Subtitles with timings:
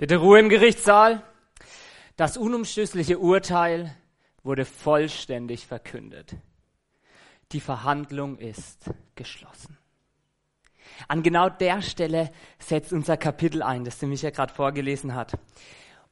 [0.00, 1.24] Bitte Ruhe im Gerichtssaal.
[2.14, 3.96] Das unumstößliche Urteil
[4.44, 6.36] wurde vollständig verkündet.
[7.50, 8.84] Die Verhandlung ist
[9.16, 9.76] geschlossen.
[11.08, 12.30] An genau der Stelle
[12.60, 15.36] setzt unser Kapitel ein, das der Micha gerade vorgelesen hat.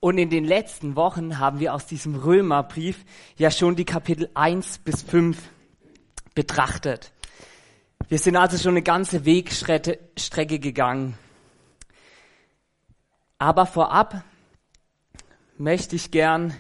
[0.01, 3.05] Und in den letzten Wochen haben wir aus diesem Römerbrief
[3.37, 5.39] ja schon die Kapitel 1 bis 5
[6.35, 7.13] betrachtet.
[8.09, 11.17] Wir sind also schon eine ganze Wegstrecke gegangen.
[13.39, 14.25] Aber vorab
[15.59, 16.55] möchte ich gern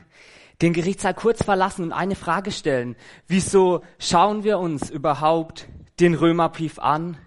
[0.62, 2.96] den Gerichtssaal kurz verlassen und eine Frage stellen.
[3.26, 5.68] Wieso schauen wir uns überhaupt
[6.00, 7.18] den Römerbrief an?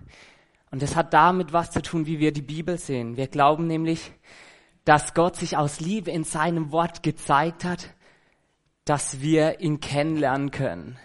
[0.71, 3.17] Und das hat damit was zu tun, wie wir die Bibel sehen.
[3.17, 4.11] Wir glauben nämlich,
[4.85, 7.93] dass Gott sich aus Liebe in seinem Wort gezeigt hat,
[8.85, 10.97] dass wir ihn kennenlernen können.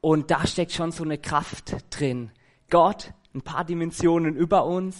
[0.00, 2.30] Und da steckt schon so eine Kraft drin.
[2.70, 4.96] Gott, ein paar Dimensionen über uns,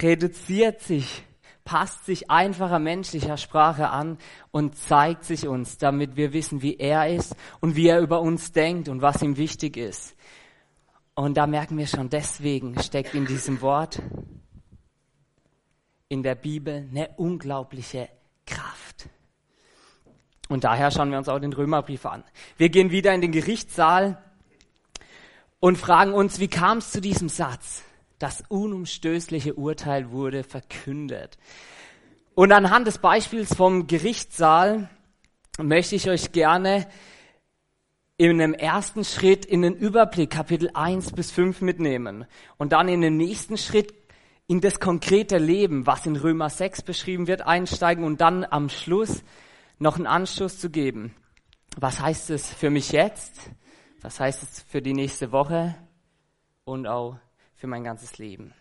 [0.00, 1.24] reduziert sich,
[1.64, 4.18] passt sich einfacher menschlicher Sprache an
[4.50, 8.52] und zeigt sich uns, damit wir wissen, wie er ist und wie er über uns
[8.52, 10.16] denkt und was ihm wichtig ist.
[11.14, 14.00] Und da merken wir schon, deswegen steckt in diesem Wort,
[16.08, 18.08] in der Bibel, eine unglaubliche
[18.46, 19.08] Kraft.
[20.48, 22.24] Und daher schauen wir uns auch den Römerbrief an.
[22.56, 24.22] Wir gehen wieder in den Gerichtssaal
[25.60, 27.84] und fragen uns, wie kam es zu diesem Satz?
[28.18, 31.38] Das unumstößliche Urteil wurde verkündet.
[32.34, 34.88] Und anhand des Beispiels vom Gerichtssaal
[35.58, 36.88] möchte ich euch gerne
[38.16, 43.00] in einem ersten Schritt in den Überblick Kapitel 1 bis 5 mitnehmen und dann in
[43.00, 43.94] den nächsten Schritt
[44.48, 49.22] in das konkrete Leben, was in Römer 6 beschrieben wird, einsteigen und dann am Schluss
[49.78, 51.14] noch einen Anschluss zu geben.
[51.76, 53.50] Was heißt es für mich jetzt?
[54.00, 55.76] Was heißt es für die nächste Woche?
[56.64, 57.18] Und auch
[57.58, 58.54] für mein ganzes Leben.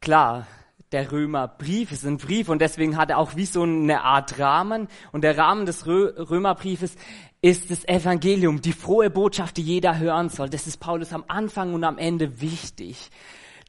[0.00, 0.46] Klar,
[0.92, 4.88] der Römerbrief ist ein Brief und deswegen hat er auch wie so eine Art Rahmen.
[5.12, 6.94] Und der Rahmen des Römerbriefes
[7.42, 10.48] ist das Evangelium, die frohe Botschaft, die jeder hören soll.
[10.48, 13.10] Das ist Paulus am Anfang und am Ende wichtig.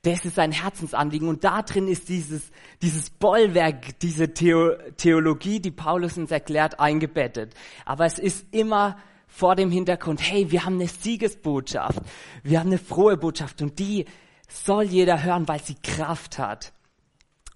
[0.01, 1.27] Das ist sein Herzensanliegen.
[1.27, 2.51] Und da drin ist dieses,
[2.81, 7.53] dieses Bollwerk, diese Theo Theologie, die Paulus uns erklärt, eingebettet.
[7.85, 12.01] Aber es ist immer vor dem Hintergrund, hey, wir haben eine Siegesbotschaft.
[12.43, 14.05] Wir haben eine frohe Botschaft und die
[14.47, 16.73] soll jeder hören, weil sie Kraft hat.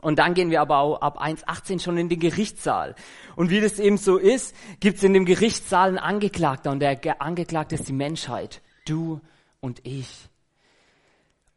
[0.04, 2.94] Und dann gehen wir aber auch ab 1.18 schon in den Gerichtssaal.
[3.38, 7.22] Und wie das eben so ist, gibt es in dem Gerichtssaal einen Angeklagter und der
[7.22, 8.62] Angeklagte ist die Menschheit.
[8.86, 9.22] Du
[9.62, 10.30] und ich.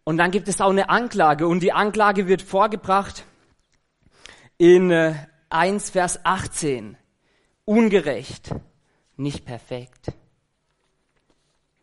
[0.09, 3.25] Und dann gibt es auch eine Anklage und die Anklage wird vorgebracht
[4.57, 4.93] in
[5.51, 6.97] 1 äh, Vers 18.
[7.65, 8.55] Ungerecht,
[9.17, 10.13] nicht perfekt,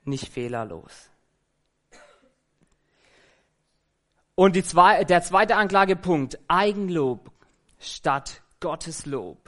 [0.05, 1.09] nicht fehlerlos.
[4.35, 7.29] Und zwei, der zweite Anklagepunkt, Eigenlob
[7.77, 9.42] statt Gotteslob.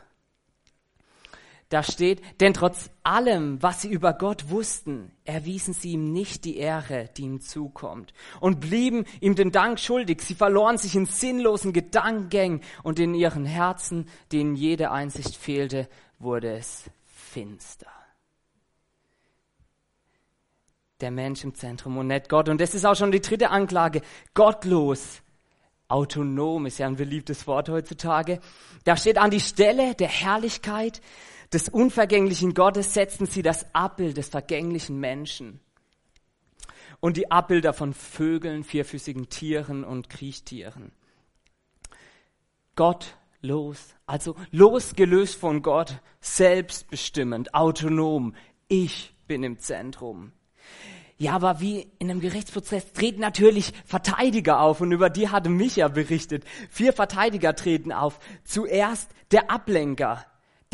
[1.75, 6.55] Da steht, denn trotz allem, was sie über Gott wussten, erwiesen sie ihm nicht die
[6.55, 10.21] Ehre, die ihm zukommt, und blieben ihm den Dank schuldig.
[10.21, 16.55] Sie verloren sich in sinnlosen Gedankengängen und in ihren Herzen, denen jede Einsicht fehlte, wurde
[16.55, 17.91] es finster.
[21.01, 22.47] Der Mensch im Zentrum und nicht Gott.
[22.47, 24.01] Und das ist auch schon die dritte Anklage.
[24.33, 25.21] Gottlos.
[25.89, 28.39] Autonom ist ja ein beliebtes Wort heutzutage.
[28.85, 31.01] Da steht an die Stelle der Herrlichkeit
[31.53, 35.59] des unvergänglichen Gottes setzten sie das Abbild des vergänglichen Menschen
[36.99, 40.91] und die Abbilder von Vögeln, vierfüßigen Tieren und Kriechtieren.
[42.75, 48.35] Gottlos, also losgelöst von Gott, selbstbestimmend, autonom.
[48.67, 50.31] Ich bin im Zentrum.
[51.17, 55.87] Ja, aber wie in einem Gerichtsprozess treten natürlich Verteidiger auf und über die hatte Micha
[55.87, 56.43] berichtet.
[56.69, 58.19] Vier Verteidiger treten auf.
[58.43, 60.25] Zuerst der Ablenker,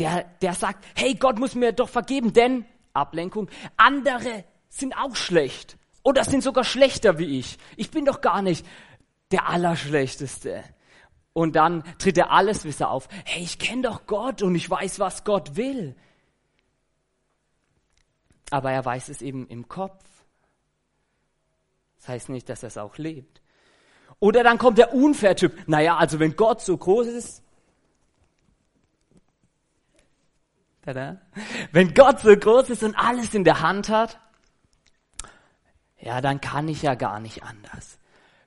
[0.02, 5.78] der, der sagt, hey, Gott muss mir doch vergeben, denn Ablenkung, andere sind auch schlecht
[6.02, 7.56] oder sind sogar schlechter wie ich.
[7.76, 8.66] Ich bin doch gar nicht
[9.30, 10.64] der Allerschlechteste.
[11.34, 13.08] Und dann tritt der Alleswisser auf.
[13.24, 15.94] Hey, ich kenne doch Gott und ich weiß, was Gott will.
[18.50, 20.04] Aber er weiß es eben im Kopf.
[21.98, 23.40] Das heißt nicht, dass er es auch lebt.
[24.18, 25.68] Oder dann kommt der Unfair-Typ.
[25.68, 27.42] Naja, also wenn Gott so groß ist,
[30.84, 31.20] Tada.
[31.72, 34.18] Wenn Gott so groß ist und alles in der Hand hat,
[36.00, 37.98] ja, dann kann ich ja gar nicht anders.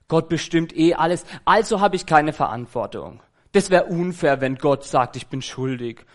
[0.08, 3.22] Gott bestimmt eh alles, also habe ich keine Verantwortung.
[3.54, 6.06] Das wäre unfair, wenn Gott sagt, ich bin schuldig.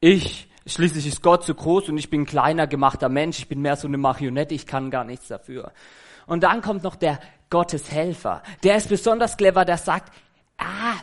[0.00, 3.60] Ich Schließlich ist Gott zu groß und ich bin ein kleiner gemachter Mensch, ich bin
[3.62, 5.72] mehr so eine Marionette, ich kann gar nichts dafür.
[6.26, 7.18] Und dann kommt noch der
[7.50, 8.42] Gotteshelfer.
[8.62, 10.12] Der ist besonders clever, der sagt,
[10.58, 10.94] ah,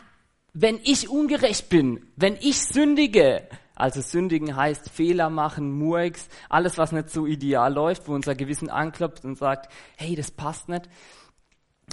[0.54, 3.46] wenn ich ungerecht bin, wenn ich sündige,
[3.80, 8.68] also sündigen heißt Fehler machen, Murks, alles was nicht so ideal läuft, wo unser Gewissen
[8.68, 10.88] anklopft und sagt, hey, das passt nicht.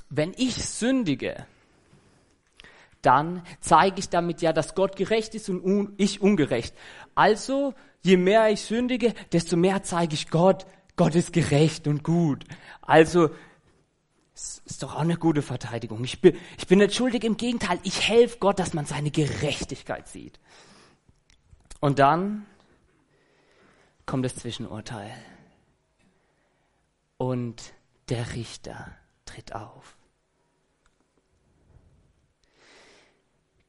[0.10, 1.46] Wenn ich sündige,
[3.02, 6.76] dann zeige ich damit ja, dass Gott gerecht ist und un ich ungerecht.
[7.16, 10.66] Also, je mehr ich sündige, desto mehr zeige ich Gott,
[10.98, 12.44] Gott ist gerecht und gut.
[12.82, 13.30] Also,
[14.34, 16.04] ist doch auch eine gute Verteidigung.
[16.04, 20.08] Ich bin, ich bin nicht schuldig, im Gegenteil, ich helfe Gott, dass man seine Gerechtigkeit
[20.08, 20.40] sieht.
[21.80, 22.46] Und dann
[24.06, 25.12] kommt das Zwischenurteil.
[27.18, 27.74] Und
[28.10, 28.96] der Richter
[29.26, 29.98] tritt auf.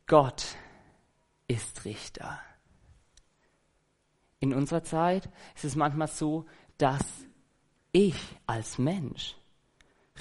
[0.06, 0.56] Gott
[1.49, 2.40] ist Richter.
[4.40, 6.46] In unserer Zeit ist es manchmal so,
[6.78, 7.04] dass
[7.93, 8.16] ich
[8.46, 9.37] als Mensch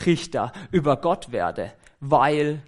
[0.05, 2.61] Richter über Gott werde, weil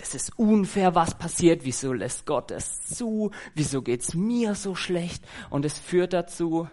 [0.00, 5.22] das ist unfair, was passiert, wieso lässt Gott es zu, wieso geht's mir so schlecht
[5.50, 6.68] und es führt dazu,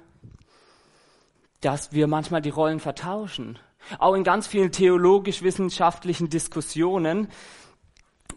[1.60, 3.60] dass wir manchmal die Rollen vertauschen.
[4.00, 7.28] Auch in ganz vielen theologisch-wissenschaftlichen Diskussionen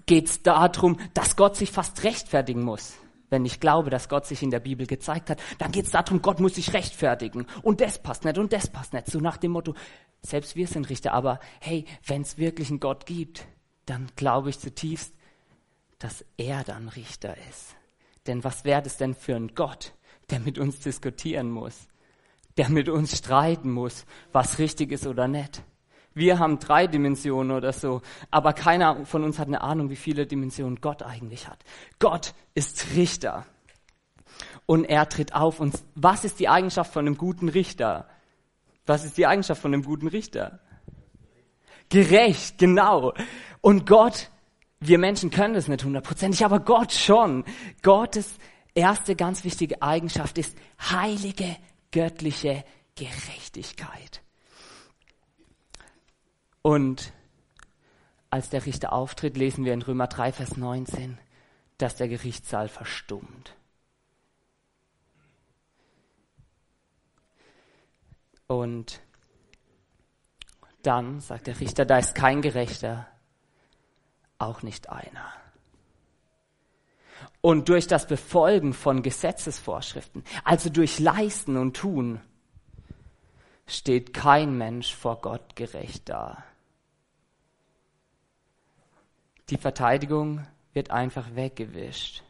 [0.07, 2.95] geht es darum, dass Gott sich fast rechtfertigen muss.
[3.29, 6.21] Wenn ich glaube, dass Gott sich in der Bibel gezeigt hat, dann geht es darum,
[6.21, 7.47] Gott muss sich rechtfertigen.
[7.63, 9.07] Und das passt nicht und das passt nicht.
[9.07, 9.75] So nach dem Motto,
[10.21, 13.47] selbst wir sind Richter, aber hey, wenn es wirklich einen Gott gibt,
[13.91, 15.13] dann glaube ich zutiefst,
[15.99, 17.75] dass er dann Richter ist.
[18.27, 19.93] Denn was wäre das denn für ein Gott,
[20.31, 21.89] der mit uns diskutieren muss,
[22.57, 25.63] der mit uns streiten muss, was richtig ist oder nicht?
[26.15, 30.27] Wir haben drei Dimensionen oder so, aber keiner von uns hat eine Ahnung, wie viele
[30.27, 31.65] Dimensionen Gott eigentlich hat.
[31.99, 33.45] Gott ist Richter.
[34.67, 35.59] Und er tritt auf.
[35.61, 38.09] Und was ist die Eigenschaft von einem guten Richter?
[38.87, 40.61] Was ist die Eigenschaft von einem guten Richter?
[41.91, 43.13] Gerecht, genau.
[43.61, 44.31] Und Gott,
[44.81, 47.45] wir Menschen können das nicht hundertprozentig, aber Gott schon.
[47.83, 48.39] Gottes
[48.75, 51.57] erste ganz wichtige Eigenschaft ist heilige,
[51.93, 52.65] göttliche
[52.95, 54.23] Gerechtigkeit.
[56.63, 57.13] Und
[58.31, 61.19] als der Richter auftritt, lesen wir in Römer 3, Vers 19,
[61.79, 63.57] dass der Gerichtssaal verstummt.
[68.47, 69.01] Und
[70.83, 73.07] dann sagt der Richter, da ist kein Gerechter,
[74.41, 75.33] auch nicht einer.
[77.41, 82.21] Und durch das Befolgen von Gesetzesvorschriften, also durch Leisten und Tun,
[83.67, 86.45] steht kein Mensch vor Gott gerecht da.
[89.49, 92.23] Die Verteidigung wird einfach weggewischt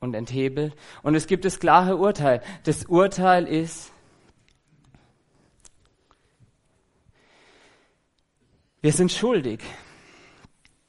[0.00, 0.74] und enthebelt.
[1.02, 2.42] Und es gibt das klare Urteil.
[2.64, 3.92] Das Urteil ist,
[8.80, 9.60] wir sind schuldig.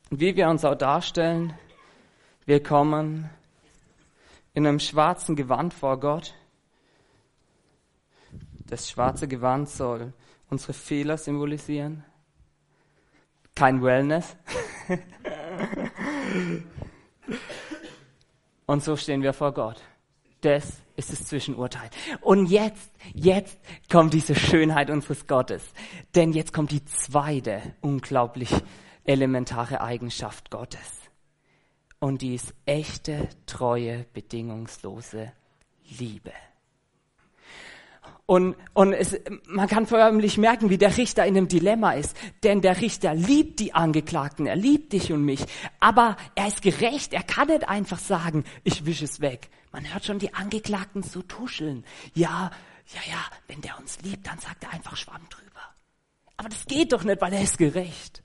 [0.09, 1.53] Wie wir uns auch darstellen,
[2.45, 3.29] wir kommen
[4.53, 6.33] in einem schwarzen Gewand vor Gott.
[8.65, 10.13] Das schwarze Gewand soll
[10.49, 12.03] unsere Fehler symbolisieren
[13.59, 14.37] kein Wellness.
[18.65, 19.81] Und so stehen wir vor Gott.
[20.39, 21.89] Das ist das Zwischenurteil.
[22.21, 23.57] Und jetzt, jetzt
[23.89, 25.63] kommt diese Schönheit unseres Gottes.
[26.13, 28.51] Denn jetzt kommt die zweite unglaublich
[29.05, 30.99] elementare Eigenschaft Gottes.
[31.99, 35.31] Und die ist echte, treue, bedingungslose
[35.97, 36.31] Liebe.
[38.25, 42.15] Und, und es, man kann förmlich merken, wie der Richter in einem Dilemma ist.
[42.43, 45.45] Denn der Richter liebt die Angeklagten, er liebt dich und mich.
[45.79, 49.49] Aber er ist gerecht, er kann nicht einfach sagen, ich wische es weg.
[49.71, 51.83] Man hört schon die Angeklagten so tuscheln.
[52.13, 52.51] Ja,
[52.93, 55.61] ja, ja, wenn der uns liebt, dann sagt er einfach Schwamm drüber.
[56.37, 58.23] Aber das geht doch nicht, weil er ist gerecht.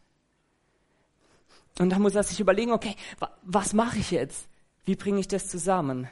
[1.78, 2.94] Und da muss er sich überlegen, okay,
[3.42, 4.48] was mache ich jetzt?
[4.84, 6.08] Wie bringe ich das zusammen?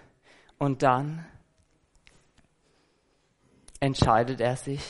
[0.59, 1.25] Und dann
[3.83, 4.81] entscheidet er sich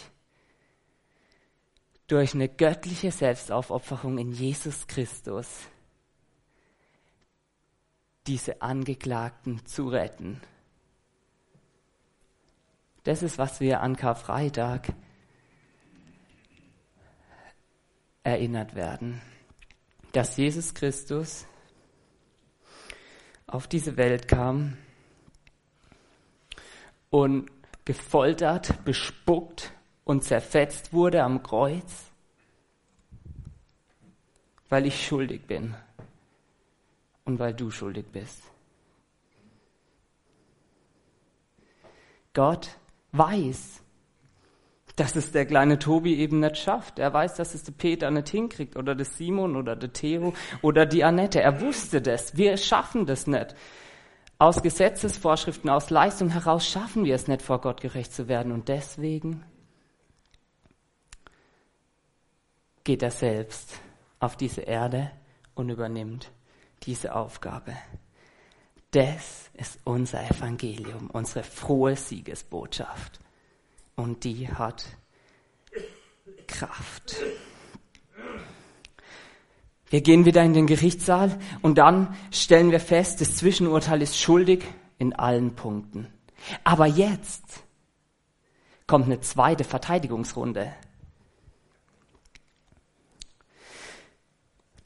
[2.09, 5.49] durch eine göttliche Selbstaufopferung in Jesus Christus
[8.27, 10.43] diese Angeklagten zu retten.
[13.05, 14.93] Das ist, was wir an Karfreitag
[18.25, 19.23] erinnert werden,
[20.13, 21.47] dass Jesus Christus
[23.47, 24.77] auf diese Welt kam
[27.09, 27.51] und
[27.85, 29.73] gefoltert, bespuckt
[30.05, 32.11] und zerfetzt wurde am Kreuz,
[34.69, 35.75] weil ich schuldig bin
[37.25, 38.43] und weil du schuldig bist.
[42.35, 42.71] Gott
[43.13, 43.83] weiß,
[44.97, 46.99] dass es der kleine Tobi eben nicht schafft.
[46.99, 50.87] Er weiß, dass es der Peter nicht hinkriegt oder der Simon oder der Theo oder
[50.87, 51.41] die Annette.
[51.41, 52.37] Er wusste das.
[52.37, 53.55] Wir schaffen das nicht.
[54.43, 58.51] Aus Gesetzesvorschriften, aus Leistung heraus schaffen wir es nicht, vor Gott gerecht zu werden.
[58.51, 59.45] Und deswegen
[62.83, 63.75] geht er selbst
[64.19, 65.13] auf diese Erde
[65.55, 66.33] und übernimmt
[66.83, 67.77] diese Aufgabe.
[68.91, 73.21] Das ist unser Evangelium, unsere frohe Siegesbotschaft
[73.95, 74.85] und die hat
[76.49, 77.15] Kraft.
[79.93, 84.65] Wir gehen wieder in den Gerichtssaal und dann stellen wir fest, das Zwischenurteil ist schuldig
[84.97, 86.07] in allen Punkten.
[86.65, 87.63] Aber jetzt
[88.87, 90.73] kommt eine zweite Verteidigungsrunde.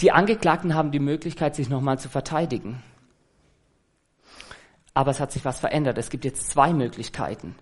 [0.00, 2.82] Die Angeklagten haben die Möglichkeit, sich nochmal zu verteidigen.
[4.92, 5.98] Aber es hat sich was verändert.
[5.98, 7.54] Es gibt jetzt zwei Möglichkeiten.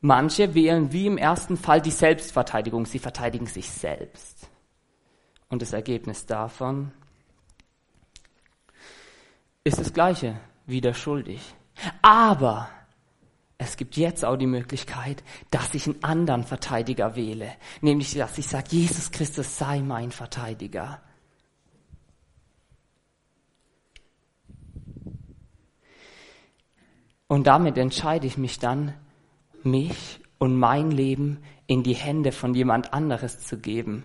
[0.00, 2.86] Manche wählen wie im ersten Fall die Selbstverteidigung.
[2.86, 4.48] Sie verteidigen sich selbst.
[5.48, 6.92] Und das Ergebnis davon
[9.64, 11.54] ist das gleiche, wieder schuldig.
[12.02, 12.68] Aber
[13.56, 17.52] es gibt jetzt auch die Möglichkeit, dass ich einen anderen Verteidiger wähle.
[17.80, 21.00] Nämlich, dass ich sage, Jesus Christus sei mein Verteidiger.
[27.26, 28.94] Und damit entscheide ich mich dann,
[29.62, 34.04] mich und mein Leben in die Hände von jemand anderes zu geben.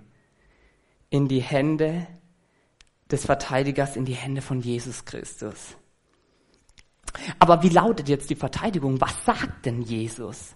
[1.14, 2.08] In die Hände
[3.12, 5.78] des Verteidigers, in die Hände von Jesus Christus.
[7.38, 9.00] Aber wie lautet jetzt die Verteidigung?
[9.00, 10.56] Was sagt denn Jesus?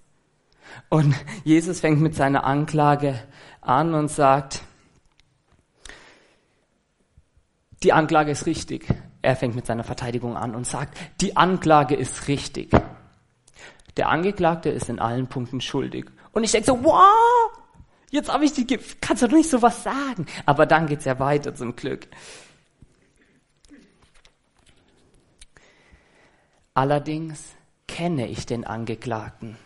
[0.90, 3.24] Und Jesus fängt mit seiner Anklage
[3.62, 4.64] an und sagt,
[7.84, 8.88] die Anklage ist richtig.
[9.22, 12.72] Er fängt mit seiner Verteidigung an und sagt, die Anklage ist richtig
[13.98, 16.06] der Angeklagte ist in allen Punkten schuldig.
[16.32, 17.52] Und ich denke so, wow,
[18.12, 18.66] jetzt habe ich die,
[19.02, 20.26] kannst du doch nicht sowas sagen.
[20.46, 22.08] Aber dann geht's ja weiter zum Glück.
[26.74, 27.56] Allerdings
[27.88, 29.58] kenne ich den Angeklagten.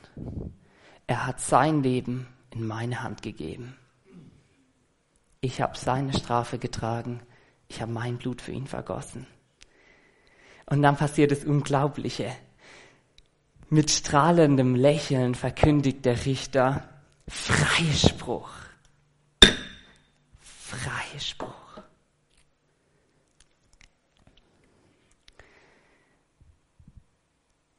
[1.07, 3.75] Er hat sein Leben in meine Hand gegeben.
[5.41, 7.19] Ich habe seine Strafe getragen.
[7.67, 9.27] Ich habe mein Blut für ihn vergossen.
[10.67, 12.31] Und dann passiert das Unglaubliche.
[13.69, 16.87] Mit strahlendem Lächeln verkündigt der Richter
[17.31, 18.49] Freispruch.
[20.41, 21.49] Freispruch.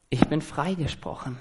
[0.09, 1.38] Ich bin freigesprochen.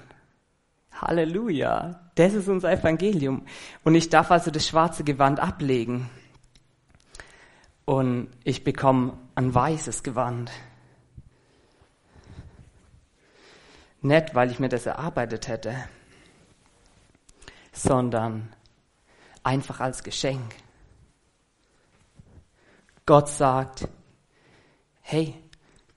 [0.92, 2.10] Halleluja.
[2.14, 3.46] Das ist unser Evangelium.
[3.82, 6.10] Und ich darf also das schwarze Gewand ablegen.
[7.86, 10.52] Und ich bekomme ein weißes Gewand.
[14.02, 15.74] Nicht, weil ich mir das erarbeitet hätte,
[17.72, 18.54] sondern
[19.42, 20.54] einfach als Geschenk.
[23.06, 23.88] Gott sagt,
[25.00, 25.34] hey,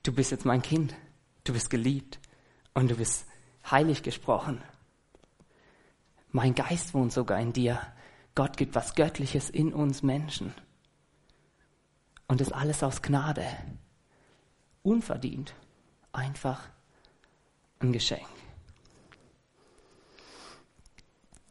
[0.03, 0.95] du bist jetzt mein Kind,
[1.43, 2.19] du bist geliebt
[2.73, 3.27] und du bist
[3.69, 4.63] heilig gesprochen.
[6.31, 7.79] Mein Geist wohnt sogar in dir.
[8.33, 10.53] Gott gibt was Göttliches in uns Menschen.
[12.27, 13.47] Und das alles aus Gnade.
[14.83, 15.53] Unverdient.
[16.11, 16.67] Einfach
[17.79, 18.34] ein Geschenk.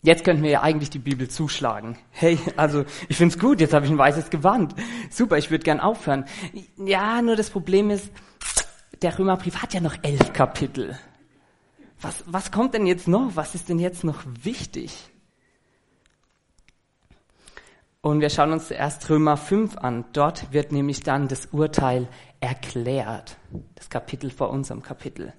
[0.04, 1.96] Jetzt könnten wir ja eigentlich die Bibel zuschlagen.
[2.11, 4.75] Hey, also ich find's gut, jetzt habe ich ein weißes Gewand.
[5.08, 6.26] Super, ich würde gern aufhören.
[6.76, 8.11] Ja, nur das Problem ist,
[9.00, 10.99] der Römerbrief hat ja noch elf Kapitel.
[12.02, 13.30] Was, was kommt denn jetzt noch?
[13.34, 14.94] Was ist denn jetzt noch wichtig?
[18.02, 20.04] Und wir schauen uns zuerst Römer 5 an.
[20.12, 22.08] Dort wird nämlich dann das Urteil
[22.40, 23.38] erklärt.
[23.75, 25.32] Das Kapitel vor unserem Kapitel.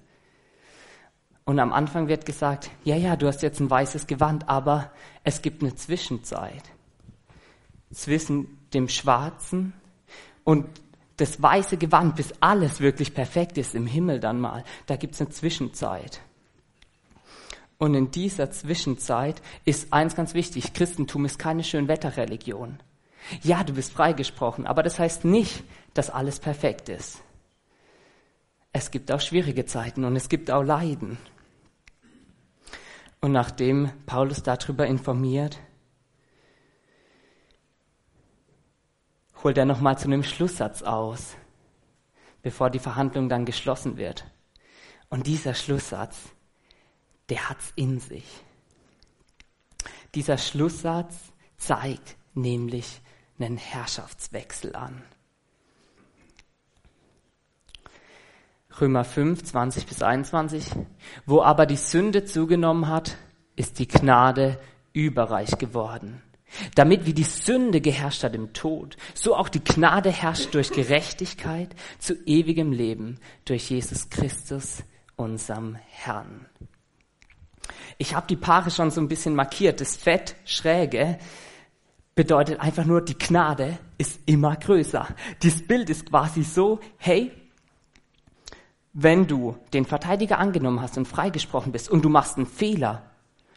[1.46, 4.90] Und am Anfang wird gesagt, ja, ja, du hast jetzt ein weißes Gewand, aber
[5.22, 6.62] es gibt eine Zwischenzeit
[7.92, 9.72] zwischen dem schwarzen
[10.42, 10.66] und
[11.16, 14.64] das weiße Gewand, bis alles wirklich perfekt ist im Himmel dann mal.
[14.86, 16.20] Da gibt es eine Zwischenzeit.
[17.78, 22.80] Und in dieser Zwischenzeit ist eins ganz wichtig, Christentum ist keine Schönwetterreligion.
[23.42, 25.62] Ja, du bist freigesprochen, aber das heißt nicht,
[25.94, 27.22] dass alles perfekt ist.
[28.72, 31.18] Es gibt auch schwierige Zeiten und es gibt auch Leiden.
[33.20, 35.58] Und nachdem Paulus darüber informiert,
[39.42, 41.36] holt er nochmal zu einem Schlusssatz aus,
[42.42, 44.26] bevor die Verhandlung dann geschlossen wird.
[45.08, 46.16] Und dieser Schlusssatz,
[47.28, 48.26] der hat's in sich.
[50.14, 53.00] Dieser Schlusssatz zeigt nämlich
[53.38, 55.02] einen Herrschaftswechsel an.
[58.80, 60.70] Römer 5, 20 bis 21.
[61.24, 63.16] Wo aber die Sünde zugenommen hat,
[63.56, 64.58] ist die Gnade
[64.92, 66.22] überreich geworden.
[66.74, 71.74] Damit wie die Sünde geherrscht hat im Tod, so auch die Gnade herrscht durch Gerechtigkeit
[71.98, 74.84] zu ewigem Leben durch Jesus Christus,
[75.16, 76.46] unserem Herrn.
[77.98, 79.80] Ich habe die Paare schon so ein bisschen markiert.
[79.80, 81.18] Das Fett schräge
[82.14, 85.08] bedeutet einfach nur, die Gnade ist immer größer.
[85.42, 87.32] Dieses Bild ist quasi so, hey,
[88.98, 93.02] wenn du den Verteidiger angenommen hast und freigesprochen bist und du machst einen Fehler,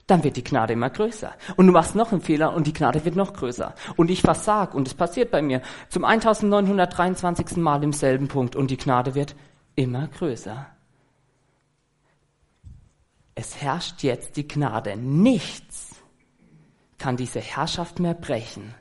[0.05, 1.33] dann wird die Gnade immer größer.
[1.55, 3.73] Und du machst noch einen Fehler und die Gnade wird noch größer.
[3.95, 7.55] Und ich versag und es passiert bei mir zum 1923.
[7.55, 9.33] Mal im selben Punkt und die Gnade wird
[9.75, 10.67] immer größer.
[13.33, 14.97] Es herrscht jetzt die Gnade.
[14.97, 15.95] Nichts
[16.97, 18.75] kann diese Herrschaft mehr brechen,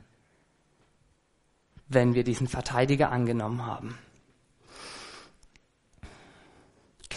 [1.87, 3.97] wenn wir diesen Verteidiger angenommen haben.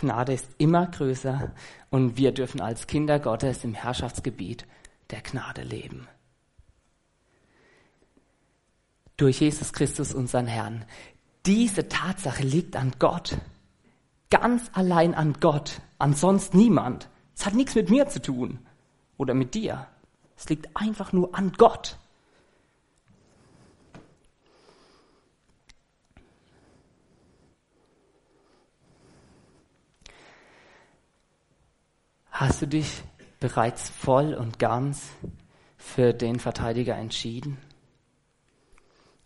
[0.03, 1.53] Gnade ist immer größer
[1.89, 4.67] und wir dürfen als Kinder Gottes im Herrschaftsgebiet
[5.11, 6.09] der Gnade leben.
[9.17, 10.85] Durch Jesus Christus, unseren Herrn.
[11.47, 13.39] Diese Tatsache liegt an Gott.
[14.29, 16.17] Ganz allein an Gott, an
[16.53, 17.09] niemand.
[17.37, 18.59] Es hat nichts mit mir zu tun
[19.19, 19.87] oder mit dir.
[20.37, 21.97] Es liegt einfach nur an Gott.
[32.45, 33.05] Hast du dich
[33.39, 35.13] bereits voll und ganz
[35.77, 37.57] für den Verteidiger entschieden?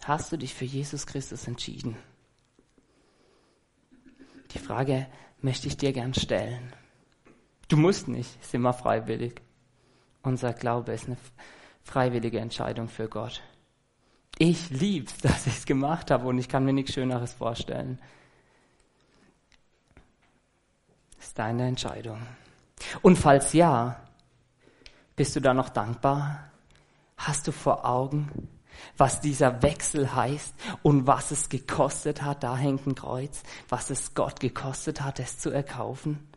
[0.04, 1.96] Hast du dich für Jesus Christus entschieden?
[4.50, 5.06] Die Frage
[5.40, 6.75] möchte ich dir gern stellen.
[7.68, 9.40] Du musst nicht, ist immer freiwillig.
[10.23, 11.16] Unser Glaube ist eine
[11.85, 13.40] freiwillige Entscheidung für Gott.
[14.37, 17.99] Ich lieb's, dass ich es gemacht habe und ich kann mir nichts Schöneres vorstellen.
[21.18, 22.20] Ist deine Entscheidung.
[23.02, 24.00] Und falls ja,
[25.14, 26.50] bist du da noch dankbar?
[27.16, 28.49] Hast du vor Augen,
[28.97, 34.15] was dieser Wechsel heißt und was es gekostet hat, da hängt ein Kreuz, was es
[34.15, 36.28] Gott gekostet hat, es zu erkaufen?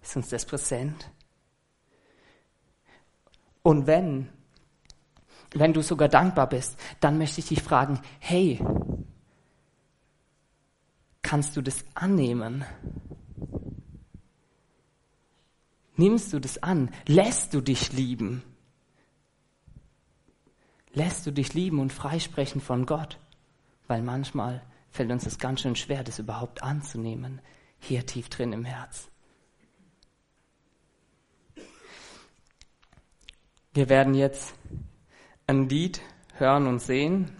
[0.00, 1.10] Ist uns das präsent?
[3.62, 4.28] Und wenn,
[5.50, 8.64] wenn du sogar dankbar bist, dann möchte ich dich fragen, hey,
[11.22, 12.64] kannst du das annehmen?
[15.96, 16.90] Nimmst du das an?
[17.06, 18.42] Lässt du dich lieben?
[20.92, 23.18] Lässt du dich lieben und freisprechen von Gott?
[23.86, 27.40] Weil manchmal fällt uns es ganz schön schwer, das überhaupt anzunehmen,
[27.78, 29.08] hier tief drin im Herz.
[33.74, 34.54] Wir werden jetzt
[35.46, 36.00] ein Lied
[36.38, 37.30] hören und sehen.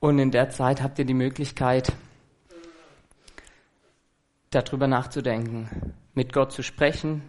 [0.00, 1.92] Und in der Zeit habt ihr die Möglichkeit,
[4.50, 7.22] darüber nachzudenken, mit Gott zu sprechen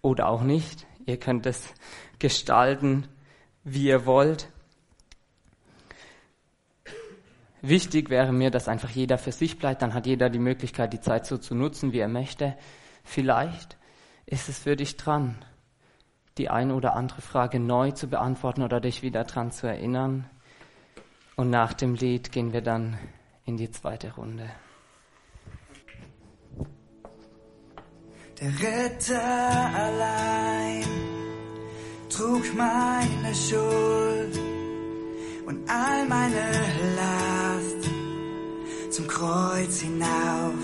[0.00, 0.86] oder auch nicht.
[1.06, 1.74] Ihr könnt es
[2.18, 3.08] gestalten,
[3.64, 4.48] wie ihr wollt.
[7.60, 9.82] Wichtig wäre mir, dass einfach jeder für sich bleibt.
[9.82, 12.56] Dann hat jeder die Möglichkeit, die Zeit so zu nutzen, wie er möchte.
[13.04, 13.76] Vielleicht
[14.26, 15.44] ist es für dich dran,
[16.38, 20.28] die eine oder andere Frage neu zu beantworten oder dich wieder dran zu erinnern.
[21.36, 22.98] Und nach dem Lied gehen wir dann
[23.44, 24.50] in die zweite Runde.
[28.42, 30.84] Der Retter allein
[32.08, 34.36] trug meine Schuld
[35.46, 36.50] und all meine
[36.96, 37.90] Last
[38.90, 40.54] zum Kreuz hinauf.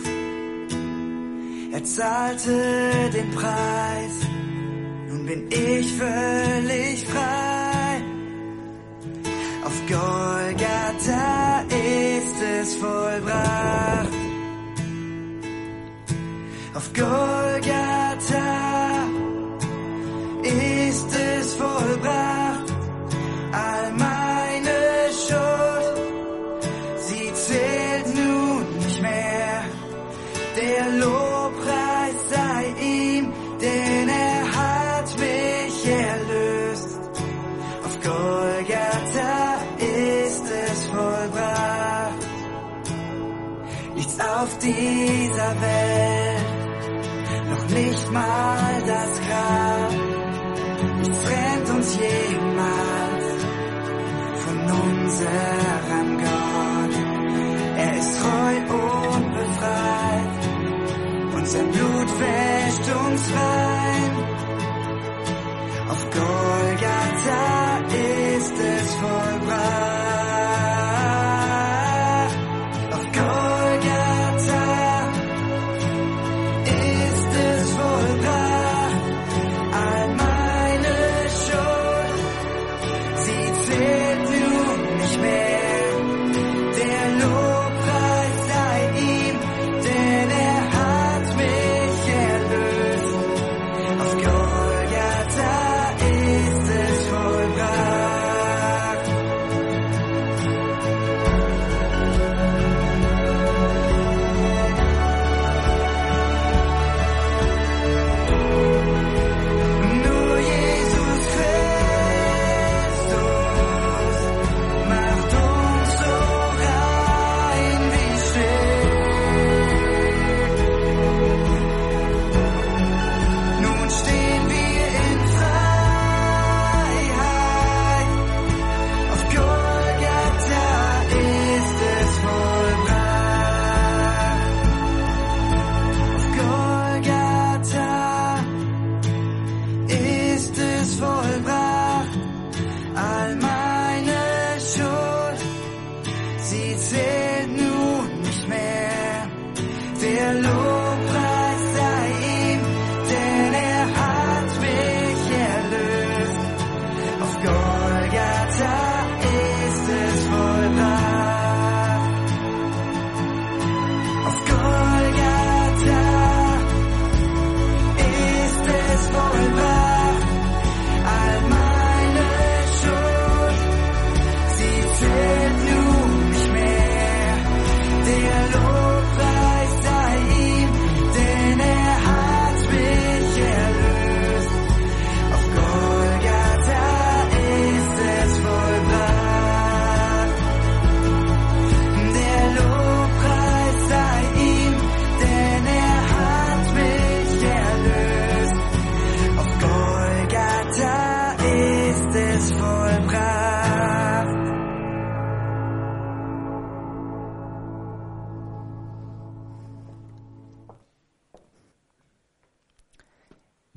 [1.72, 4.28] Er zahlte den Preis
[5.28, 8.02] bin ich völlig frei.
[9.62, 14.17] Auf Golgatha ist es vollbracht.
[16.98, 18.50] Golgatha
[20.42, 22.72] ist es vollbracht.
[23.52, 24.78] All meine
[25.22, 25.96] Schuld,
[26.98, 29.64] sie zählt nun nicht mehr.
[30.56, 31.27] Der Lobpreis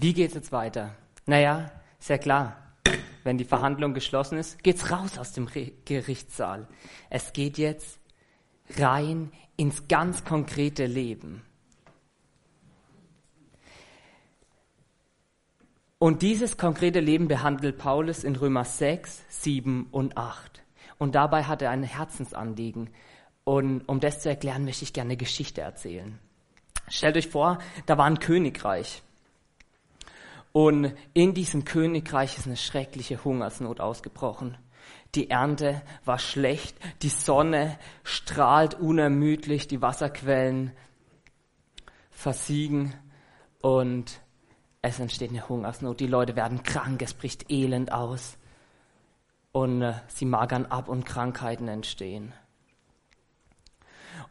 [0.01, 0.95] Wie geht's jetzt weiter?
[1.27, 2.57] Naja, ist ja klar.
[3.23, 5.47] Wenn die Verhandlung geschlossen ist, geht's raus aus dem
[5.85, 6.67] Gerichtssaal.
[7.11, 7.99] Es geht jetzt
[8.79, 11.43] rein ins ganz konkrete Leben.
[15.99, 20.63] Und dieses konkrete Leben behandelt Paulus in Römer 6, 7 und 8.
[20.97, 22.89] Und dabei hat er ein Herzensanliegen.
[23.43, 26.17] Und um das zu erklären, möchte ich gerne eine Geschichte erzählen.
[26.87, 29.03] Stellt euch vor, da war ein Königreich.
[30.51, 34.57] Und in diesem Königreich ist eine schreckliche Hungersnot ausgebrochen.
[35.15, 40.71] Die Ernte war schlecht, die Sonne strahlt unermüdlich, die Wasserquellen
[42.09, 42.93] versiegen
[43.61, 44.21] und
[44.81, 45.99] es entsteht eine Hungersnot.
[45.99, 48.37] Die Leute werden krank, es bricht Elend aus
[49.51, 52.33] und äh, sie magern ab und Krankheiten entstehen.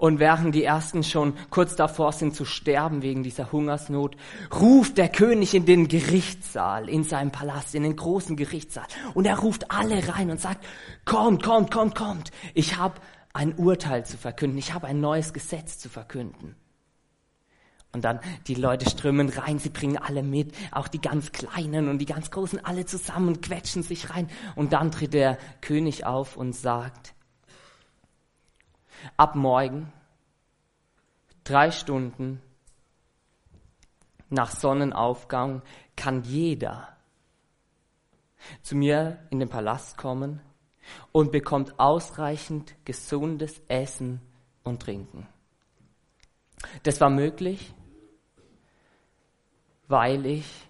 [0.00, 4.16] Und während die ersten schon kurz davor sind zu sterben wegen dieser Hungersnot,
[4.50, 8.86] ruft der König in den Gerichtssaal, in seinem Palast, in den großen Gerichtssaal.
[9.12, 10.64] Und er ruft alle rein und sagt,
[11.04, 12.30] kommt, kommt, kommt, kommt.
[12.54, 12.94] Ich habe
[13.34, 14.56] ein Urteil zu verkünden.
[14.56, 16.56] Ich habe ein neues Gesetz zu verkünden.
[17.92, 21.98] Und dann die Leute strömen rein, sie bringen alle mit, auch die ganz Kleinen und
[21.98, 24.30] die ganz Großen, alle zusammen und quetschen sich rein.
[24.56, 27.12] Und dann tritt der König auf und sagt,
[29.16, 29.92] Ab morgen,
[31.44, 32.40] drei Stunden
[34.28, 35.62] nach Sonnenaufgang,
[35.96, 36.88] kann jeder
[38.62, 40.40] zu mir in den Palast kommen
[41.12, 44.20] und bekommt ausreichend gesundes Essen
[44.64, 45.26] und Trinken.
[46.82, 47.74] Das war möglich,
[49.88, 50.68] weil ich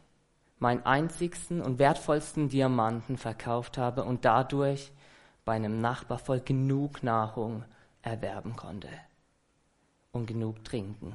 [0.59, 4.93] meinen einzigsten und wertvollsten Diamanten verkauft habe und dadurch
[5.45, 7.65] bei einem Nachbarvolk genug Nahrung
[8.03, 8.89] erwerben konnte
[10.13, 11.15] und genug trinken.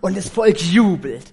[0.00, 1.32] Und das Volk jubelt.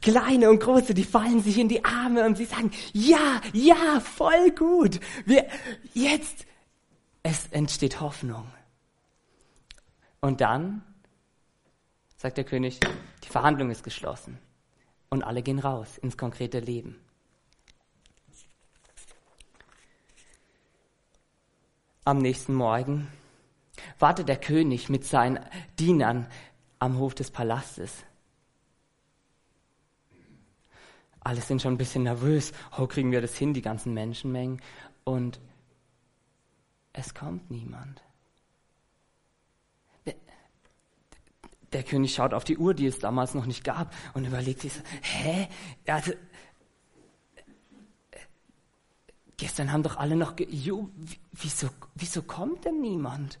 [0.00, 4.50] Kleine und große, die fallen sich in die Arme und sie sagen, ja, ja, voll
[4.52, 5.00] gut.
[5.24, 5.46] Wir,
[5.92, 6.46] jetzt,
[7.22, 8.46] es entsteht Hoffnung.
[10.20, 10.82] Und dann
[12.16, 12.80] sagt der König,
[13.24, 14.38] die Verhandlung ist geschlossen.
[15.10, 16.98] Und alle gehen raus ins konkrete Leben.
[22.04, 23.08] Am nächsten Morgen
[23.98, 25.40] wartet der König mit seinen
[25.78, 26.26] Dienern
[26.78, 28.04] am Hof des Palastes.
[31.20, 32.52] Alle sind schon ein bisschen nervös.
[32.78, 34.62] Oh, kriegen wir das hin, die ganzen Menschenmengen?
[35.02, 35.40] Und
[36.92, 38.00] es kommt niemand.
[40.06, 40.14] Der,
[41.72, 44.72] der, König schaut auf die Uhr, die es damals noch nicht gab, und überlegt sich
[45.02, 45.48] hä?
[45.88, 46.12] Also,
[49.36, 50.90] gestern haben doch alle noch, jo,
[51.32, 53.40] wieso, wieso kommt denn niemand?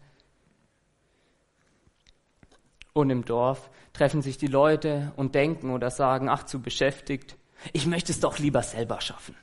[2.96, 7.36] Und im Dorf treffen sich die Leute und denken oder sagen, ach, zu beschäftigt.
[7.74, 9.36] Ich möchte es doch lieber selber schaffen.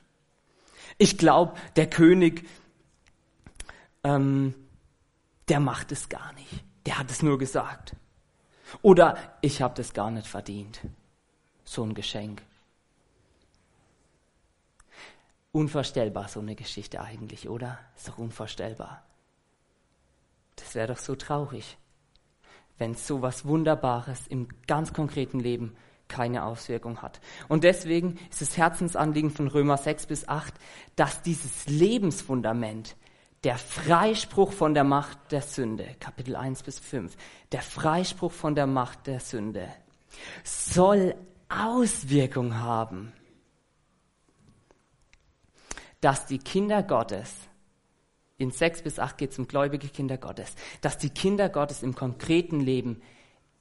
[0.98, 2.48] Ich glaube, der König,
[4.02, 4.56] ähm,
[5.46, 6.64] der macht es gar nicht.
[6.84, 7.94] Der hat es nur gesagt.
[8.82, 10.80] Oder ich habe das gar nicht verdient.
[11.62, 12.42] So ein Geschenk.
[15.52, 17.78] Unvorstellbar, so eine Geschichte eigentlich, oder?
[17.94, 19.04] Ist doch unvorstellbar.
[20.56, 21.78] Das wäre doch so traurig
[22.78, 25.76] wenn so was Wunderbares im ganz konkreten Leben
[26.08, 27.20] keine Auswirkung hat.
[27.48, 30.54] Und deswegen ist das Herzensanliegen von Römer 6 bis 8,
[30.96, 32.96] dass dieses Lebensfundament,
[33.42, 37.16] der Freispruch von der Macht der Sünde, Kapitel 1 bis 5,
[37.52, 39.68] der Freispruch von der Macht der Sünde,
[40.44, 41.14] soll
[41.48, 43.12] Auswirkung haben,
[46.00, 47.30] dass die Kinder Gottes
[48.44, 51.94] in sechs bis acht geht es um gläubige Kinder Gottes, dass die Kinder Gottes im
[51.94, 53.02] konkreten Leben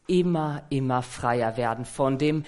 [0.08, 2.44] immer, immer freier werden von dem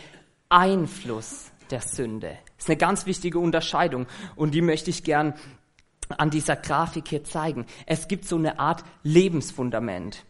[0.49, 2.37] Einfluss der Sünde.
[2.57, 5.33] Das ist eine ganz wichtige Unterscheidung und die möchte ich gern
[6.09, 7.65] an dieser Grafik hier zeigen.
[7.85, 10.25] Es gibt so eine Art Lebensfundament.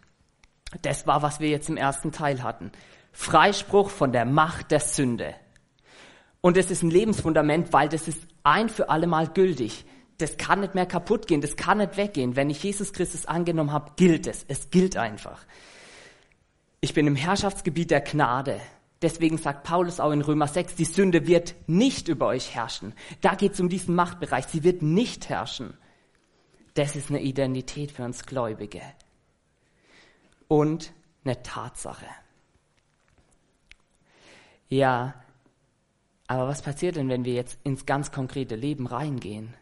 [0.82, 2.72] Das war, was wir jetzt im ersten Teil hatten.
[3.12, 5.36] Freispruch von der Macht der Sünde.
[6.42, 9.86] Und es ist ein Lebensfundament, weil das ist ein für alle Mal gültig
[10.18, 12.36] das kann nicht mehr kaputt gehen, das kann nicht weggehen.
[12.36, 14.46] Wenn ich Jesus Christus angenommen habe, gilt es.
[14.48, 15.46] Es gilt einfach.
[16.80, 18.62] Ich bin im Herrschaftsgebiet der Gnade.
[19.02, 22.94] Deswegen sagt Paulus auch in Römer 6, die Sünde wird nicht über euch herrschen.
[23.22, 24.46] Da geht es um diesen Machtbereich.
[24.46, 25.78] Sie wird nicht herrschen.
[26.76, 28.82] Das ist eine Identität für uns Gläubige.
[30.48, 32.06] Und eine Tatsache.
[34.70, 35.16] Ja,
[36.28, 39.54] aber was passiert denn, wenn wir jetzt ins ganz konkrete Leben reingehen?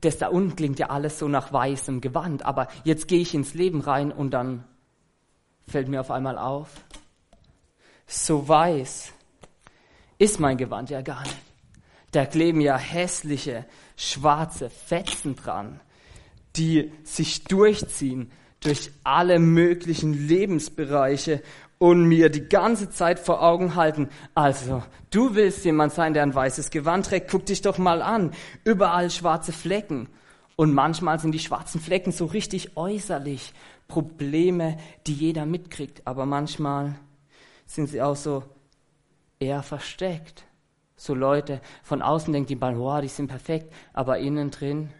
[0.00, 3.54] Das da unten klingt ja alles so nach weißem Gewand, aber jetzt gehe ich ins
[3.54, 4.64] Leben rein und dann
[5.66, 6.68] fällt mir auf einmal auf,
[8.06, 9.12] So weiß
[10.18, 11.36] ist mein Gewand ja gar nicht.
[12.12, 13.64] Da kleben ja hässliche,
[13.96, 15.80] schwarze Fetzen dran,
[16.56, 21.42] die sich durchziehen durch alle möglichen Lebensbereiche
[21.80, 24.10] und mir die ganze Zeit vor Augen halten.
[24.34, 28.32] Also, du willst jemand sein, der ein weißes Gewand trägt, guck dich doch mal an.
[28.64, 30.10] Überall schwarze Flecken.
[30.56, 33.54] Und manchmal sind die schwarzen Flecken so richtig äußerlich.
[33.88, 36.06] Probleme, die jeder mitkriegt.
[36.06, 36.96] Aber manchmal
[37.64, 38.44] sind sie auch so
[39.38, 40.44] eher versteckt.
[40.96, 43.72] So Leute von außen denken die mal, wow, die sind perfekt.
[43.94, 44.90] Aber innen drin,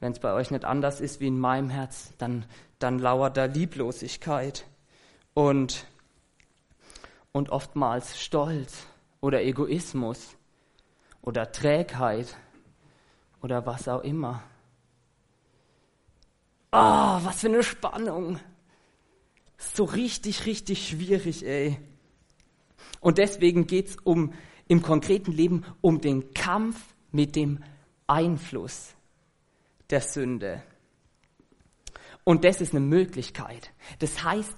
[0.00, 2.46] wenn es bei euch nicht anders ist wie in meinem Herz, dann,
[2.78, 4.64] dann lauert da Lieblosigkeit
[5.34, 5.86] und,
[7.32, 8.86] und oftmals Stolz
[9.20, 10.36] oder Egoismus
[11.22, 12.36] oder Trägheit
[13.40, 14.42] oder was auch immer.
[16.70, 18.38] Ah, oh, was für eine Spannung.
[19.58, 21.78] So richtig, richtig schwierig, ey.
[23.00, 24.32] Und deswegen geht's um,
[24.68, 27.62] im konkreten Leben um den Kampf mit dem
[28.06, 28.94] Einfluss
[29.90, 30.62] der Sünde.
[32.24, 33.72] Und das ist eine Möglichkeit.
[33.98, 34.56] Das heißt,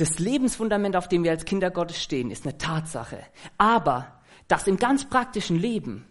[0.00, 3.20] das Lebensfundament, auf dem wir als Kinder Gottes stehen, ist eine Tatsache.
[3.58, 6.06] Aber dass im ganz praktischen Leben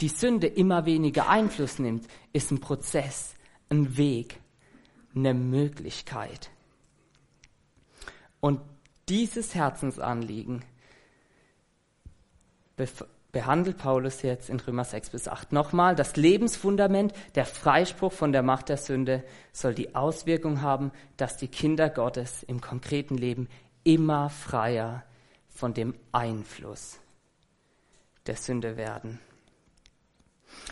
[0.00, 3.34] die Sünde immer weniger Einfluss nimmt, ist ein Prozess,
[3.68, 4.40] ein Weg,
[5.14, 6.50] eine Möglichkeit.
[8.40, 8.60] Und
[9.08, 10.64] dieses Herzensanliegen
[13.32, 15.94] behandelt Paulus jetzt in Römer 6 bis 8 nochmal.
[15.94, 21.48] Das Lebensfundament, der Freispruch von der Macht der Sünde soll die Auswirkung haben, dass die
[21.48, 23.48] Kinder Gottes im konkreten Leben
[23.84, 25.04] immer freier
[25.48, 26.98] von dem Einfluss
[28.26, 29.20] der Sünde werden.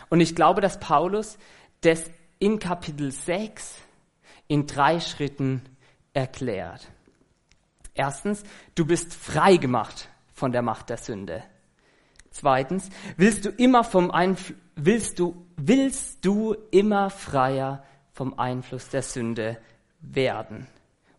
[0.09, 1.37] Und ich glaube, dass Paulus
[1.81, 3.75] das in Kapitel 6
[4.47, 5.61] in drei Schritten
[6.13, 6.87] erklärt.
[7.93, 8.43] Erstens,
[8.75, 11.43] du bist frei gemacht von der Macht der Sünde.
[12.31, 19.01] Zweitens, willst du immer vom Einfl willst du, willst du immer freier vom Einfluss der
[19.01, 19.57] Sünde
[19.99, 20.67] werden?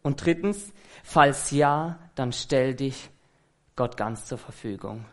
[0.02, 0.72] Und drittens,
[1.04, 3.10] falls ja, dann stell dich
[3.76, 5.04] Gott ganz zur Verfügung.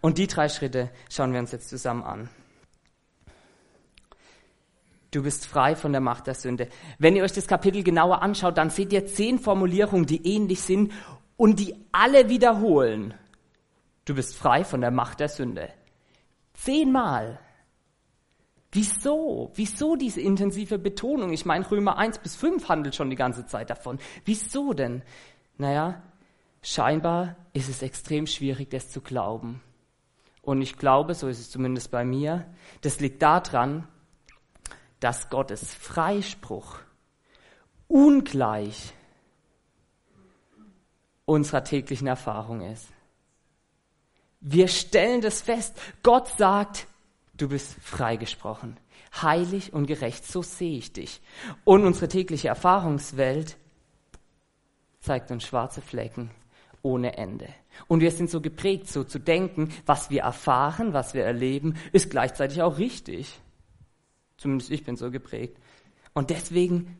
[0.00, 2.28] Und die drei Schritte schauen wir uns jetzt zusammen an.
[5.12, 6.68] Du bist frei von der Macht der Sünde.
[6.98, 10.92] Wenn ihr euch das Kapitel genauer anschaut, dann seht ihr zehn Formulierungen, die ähnlich sind
[11.36, 13.14] und die alle wiederholen.
[14.06, 15.68] Du bist frei von der Macht der Sünde.
[16.54, 17.40] Zehnmal.
[18.72, 19.50] Wieso?
[19.54, 21.32] Wieso diese intensive Betonung?
[21.32, 23.98] Ich meine, Römer 1 bis 5 handelt schon die ganze Zeit davon.
[24.24, 25.02] Wieso denn?
[25.58, 26.02] Naja,
[26.62, 29.60] scheinbar ist es extrem schwierig, das zu glauben.
[30.40, 32.46] Und ich glaube, so ist es zumindest bei mir,
[32.82, 33.88] das liegt daran,
[35.00, 36.78] dass Gottes Freispruch
[37.88, 38.94] ungleich
[41.24, 42.88] unserer täglichen Erfahrung ist.
[44.40, 45.76] Wir stellen das fest.
[46.02, 46.86] Gott sagt,
[47.36, 48.76] du bist freigesprochen.
[49.22, 51.20] Heilig und gerecht, so sehe ich dich.
[51.64, 53.56] Und unsere tägliche Erfahrungswelt
[55.00, 56.30] zeigt uns schwarze Flecken
[56.82, 57.48] ohne Ende.
[57.88, 62.10] Und wir sind so geprägt, so zu denken, was wir erfahren, was wir erleben, ist
[62.10, 63.40] gleichzeitig auch richtig.
[64.36, 65.58] Zumindest ich bin so geprägt.
[66.14, 66.96] Und deswegen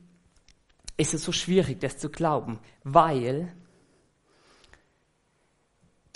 [0.96, 3.52] ist es so schwierig, das zu glauben, weil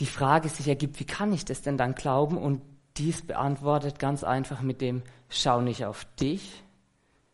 [0.01, 2.39] die Frage sich ergibt, wie kann ich das denn dann glauben?
[2.39, 2.63] Und
[2.97, 6.65] dies beantwortet ganz einfach mit dem, schau nicht auf dich,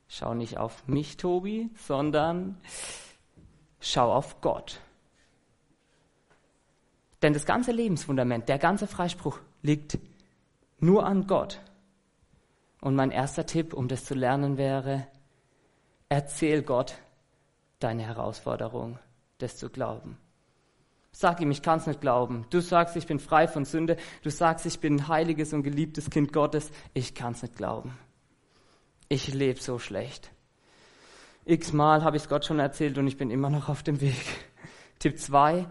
[0.09, 2.59] schau nicht auf mich, Tobi, sondern
[3.81, 4.81] schau auf Gott.
[7.22, 9.98] Denn das ganze Lebensfundament, der ganze Freispruch liegt
[10.79, 11.61] nur an Gott.
[12.81, 15.07] Und mein erster Tipp, um das zu lernen, wäre,
[16.09, 16.96] erzähl Gott
[17.79, 18.98] deine Herausforderung,
[19.38, 20.18] das zu glauben.
[21.18, 22.44] Sag ihm, ich kann es nicht glauben.
[22.50, 23.96] Du sagst, ich bin frei von Sünde.
[24.22, 26.70] Du sagst, ich bin ein heiliges und geliebtes Kind Gottes.
[26.92, 27.96] Ich kann es nicht glauben.
[29.09, 30.31] Ich lebe so schlecht.
[31.46, 34.26] X-mal habe ich es Gott schon erzählt und ich bin immer noch auf dem Weg.
[34.98, 35.66] Tipp 2.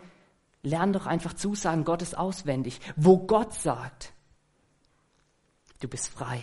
[0.63, 2.81] Lern doch einfach Zusagen Gottes auswendig.
[2.95, 4.13] Wo Gott sagt,
[5.79, 6.41] du bist frei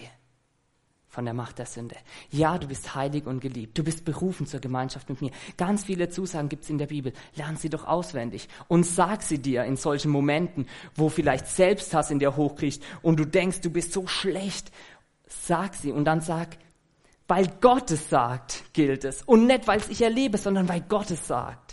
[1.12, 1.96] von der Macht der Sünde.
[2.30, 3.76] Ja, du bist heilig und geliebt.
[3.76, 5.30] Du bist berufen zur Gemeinschaft mit mir.
[5.58, 7.12] Ganz viele Zusagen gibt's in der Bibel.
[7.34, 12.18] Lern sie doch auswendig und sag sie dir in solchen Momenten, wo vielleicht Selbsthass in
[12.18, 14.72] dir hochkriecht und du denkst, du bist so schlecht.
[15.26, 16.56] Sag sie und dann sag,
[17.28, 19.20] weil Gott es sagt, gilt es.
[19.22, 21.71] Und nicht, weil es ich erlebe, sondern weil Gott es sagt.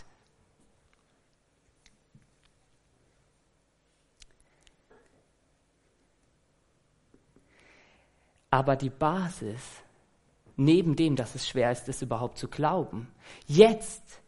[8.50, 9.62] Aber die Basis,
[10.56, 13.08] neben dem, dass es schwer ist, das überhaupt zu glauben,
[13.46, 14.20] jetzt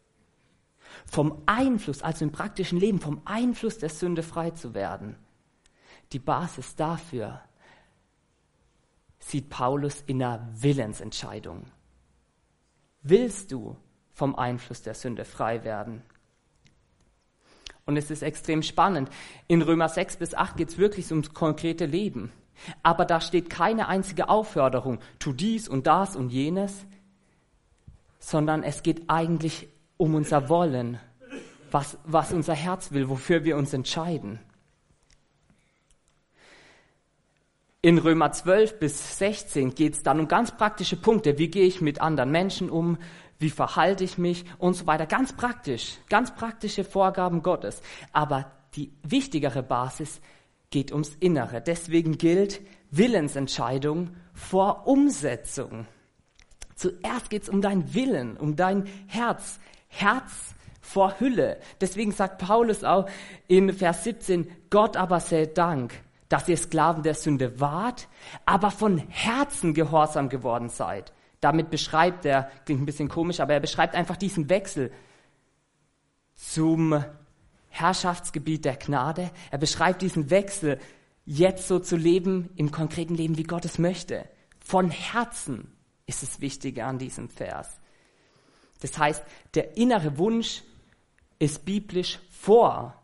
[1.06, 5.16] vom Einfluss, also im praktischen Leben, vom Einfluss der Sünde frei zu werden.
[6.12, 7.40] Die Basis dafür
[9.18, 11.66] sieht Paulus in einer Willensentscheidung.
[13.02, 13.76] Willst du
[14.12, 16.02] vom Einfluss der Sünde frei werden?
[17.84, 19.10] Und es ist extrem spannend.
[19.48, 22.30] In Römer 6 bis 8 geht es wirklich ums konkrete Leben.
[22.82, 26.84] Aber da steht keine einzige Aufforderung, tu dies und das und jenes,
[28.18, 30.98] sondern es geht eigentlich um unser Wollen,
[31.70, 34.38] was, was unser Herz will, wofür wir uns entscheiden.
[37.84, 41.38] In Römer 12 bis 16 geht es dann um ganz praktische Punkte.
[41.38, 42.96] Wie gehe ich mit anderen Menschen um?
[43.40, 44.44] Wie verhalte ich mich?
[44.58, 45.04] Und so weiter.
[45.04, 45.98] Ganz praktisch.
[46.08, 47.82] Ganz praktische Vorgaben Gottes.
[48.12, 50.20] Aber die wichtigere Basis
[50.72, 51.60] geht ums Innere.
[51.60, 55.86] Deswegen gilt Willensentscheidung vor Umsetzung.
[56.74, 59.60] Zuerst geht es um dein Willen, um dein Herz.
[59.86, 61.60] Herz vor Hülle.
[61.80, 63.08] Deswegen sagt Paulus auch
[63.46, 65.94] in Vers 17, Gott aber sei Dank,
[66.28, 68.08] dass ihr Sklaven der Sünde wart,
[68.46, 71.12] aber von Herzen gehorsam geworden seid.
[71.40, 74.92] Damit beschreibt er, klingt ein bisschen komisch, aber er beschreibt einfach diesen Wechsel
[76.34, 77.04] zum
[77.72, 79.30] Herrschaftsgebiet der Gnade.
[79.50, 80.78] Er beschreibt diesen Wechsel,
[81.24, 84.28] jetzt so zu leben im konkreten Leben, wie Gott es möchte.
[84.64, 85.72] Von Herzen
[86.06, 87.80] ist es Wichtige an diesem Vers.
[88.80, 90.62] Das heißt, der innere Wunsch
[91.38, 92.94] ist biblisch vor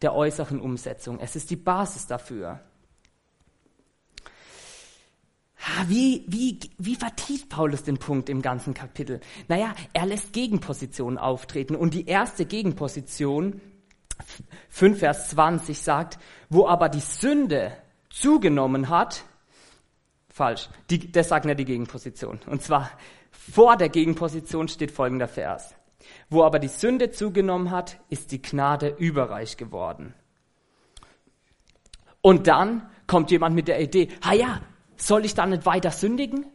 [0.00, 1.18] der äußeren Umsetzung.
[1.20, 2.60] Es ist die Basis dafür.
[5.86, 9.20] Wie, wie, wie vertieft Paulus den Punkt im ganzen Kapitel?
[9.48, 11.76] Naja, er lässt Gegenpositionen auftreten.
[11.76, 13.60] Und die erste Gegenposition,
[14.68, 17.72] 5 Vers 20, sagt, wo aber die Sünde
[18.10, 19.24] zugenommen hat,
[20.28, 22.40] falsch, die, das sagt nicht die Gegenposition.
[22.46, 22.90] Und zwar
[23.30, 25.74] vor der Gegenposition steht folgender Vers.
[26.30, 30.14] Wo aber die Sünde zugenommen hat, ist die Gnade überreich geworden.
[32.20, 34.60] Und dann kommt jemand mit der Idee, ha ja,
[34.96, 36.46] soll ich dann nicht weiter sündigen?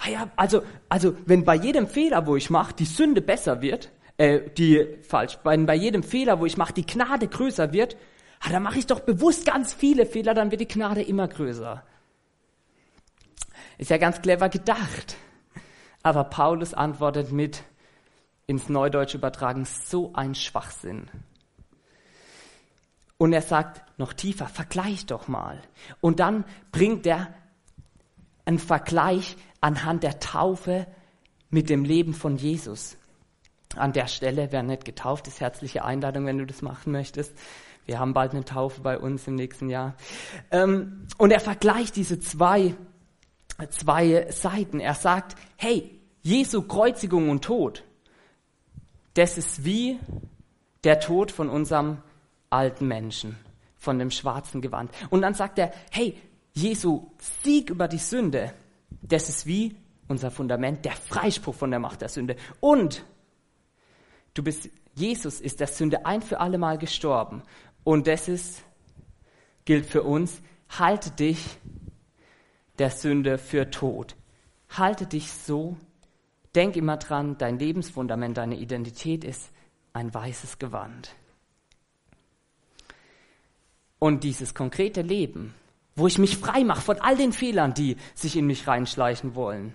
[0.00, 3.92] Ha ja, also, also wenn bei jedem Fehler, wo ich mache, die Sünde besser wird,
[4.22, 7.96] äh, die falsch, wenn bei jedem Fehler, wo ich mache, die Gnade größer wird,
[8.40, 11.82] ha, dann mache ich doch bewusst ganz viele Fehler, dann wird die Gnade immer größer.
[13.78, 15.16] Ist ja ganz clever gedacht.
[16.04, 17.64] Aber Paulus antwortet mit,
[18.46, 21.10] ins Neudeutsch übertragen, so ein Schwachsinn.
[23.18, 25.60] Und er sagt noch tiefer, vergleich doch mal.
[26.00, 27.34] Und dann bringt er
[28.44, 30.86] einen Vergleich anhand der Taufe
[31.50, 32.96] mit dem Leben von Jesus.
[33.76, 37.32] An der Stelle, wer nicht getauft ist, herzliche Einladung, wenn du das machen möchtest.
[37.86, 39.94] Wir haben bald eine Taufe bei uns im nächsten Jahr.
[40.50, 42.74] Ähm, und er vergleicht diese zwei,
[43.70, 44.78] zwei Seiten.
[44.78, 47.82] Er sagt, hey, Jesu Kreuzigung und Tod,
[49.14, 49.98] das ist wie
[50.84, 51.98] der Tod von unserem
[52.50, 53.36] alten Menschen,
[53.78, 54.90] von dem schwarzen Gewand.
[55.10, 56.16] Und dann sagt er, hey,
[56.52, 58.52] Jesu Sieg über die Sünde,
[59.02, 59.74] das ist wie
[60.08, 62.36] unser Fundament, der Freispruch von der Macht der Sünde.
[62.60, 63.04] Und
[64.34, 67.42] du bist, Jesus ist der Sünde ein für alle Mal gestorben.
[67.84, 68.62] Und das ist,
[69.64, 71.58] gilt für uns, halte dich
[72.78, 74.16] der Sünde für tot.
[74.68, 75.76] Halte dich so
[76.54, 79.50] Denk immer dran, dein Lebensfundament, deine Identität ist
[79.94, 81.14] ein weißes Gewand.
[83.98, 85.54] Und dieses konkrete Leben,
[85.94, 89.74] wo ich mich frei mache von all den Fehlern, die sich in mich reinschleichen wollen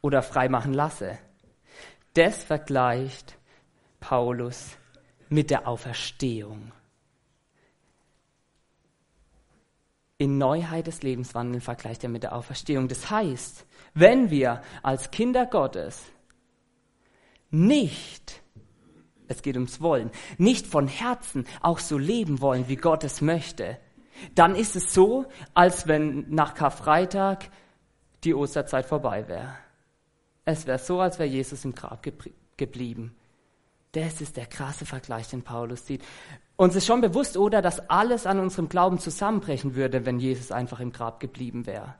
[0.00, 1.18] oder frei machen lasse,
[2.16, 3.38] das vergleicht
[4.00, 4.76] Paulus
[5.28, 6.72] mit der Auferstehung.
[10.18, 12.88] in Neuheit des Lebens wandeln, vergleicht er mit der Auferstehung.
[12.88, 16.02] Das heißt, wenn wir als Kinder Gottes
[17.50, 18.42] nicht,
[19.28, 23.78] es geht ums Wollen, nicht von Herzen auch so leben wollen, wie Gott es möchte,
[24.34, 27.50] dann ist es so, als wenn nach Karfreitag
[28.24, 29.65] die Osterzeit vorbei wäre.
[30.46, 32.06] Es wäre so, als wäre Jesus im Grab
[32.56, 33.14] geblieben.
[33.92, 36.02] Das ist der krasse Vergleich, den Paulus sieht.
[36.56, 40.80] Uns ist schon bewusst, oder, dass alles an unserem Glauben zusammenbrechen würde, wenn Jesus einfach
[40.80, 41.96] im Grab geblieben wäre.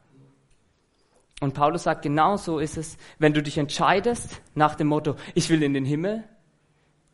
[1.41, 5.51] Und Paulus sagt, genau so ist es, wenn du dich entscheidest nach dem Motto, ich
[5.51, 6.25] will in den Himmel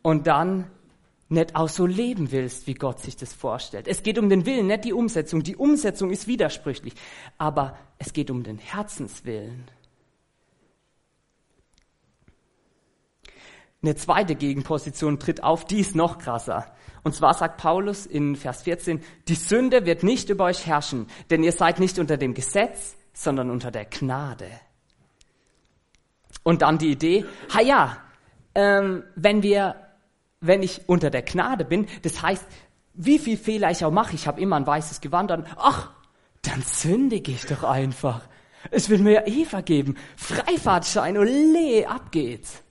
[0.01, 0.69] und dann
[1.29, 3.87] nicht auch so leben willst, wie Gott sich das vorstellt.
[3.87, 5.43] Es geht um den Willen, nicht die Umsetzung.
[5.43, 6.93] Die Umsetzung ist widersprüchlich,
[7.37, 9.65] aber es geht um den Herzenswillen.
[13.83, 16.73] Eine zweite Gegenposition tritt auf, die ist noch krasser.
[17.03, 21.43] Und zwar sagt Paulus in Vers 14, die Sünde wird nicht über euch herrschen, denn
[21.43, 24.47] ihr seid nicht unter dem Gesetz, sondern unter der Gnade.
[26.43, 27.97] Und dann die Idee, ha ja,
[28.55, 29.75] ähm, wenn wir
[30.43, 32.45] wenn ich unter der Gnade bin, das heißt,
[32.93, 35.91] wie viel Fehler ich auch mache, ich habe immer ein weißes Gewand an, ach,
[36.41, 38.21] dann sündige ich doch einfach.
[38.69, 39.95] Es wird mir ja eh vergeben.
[40.17, 42.61] Freifahrtschein, ole, ab geht's.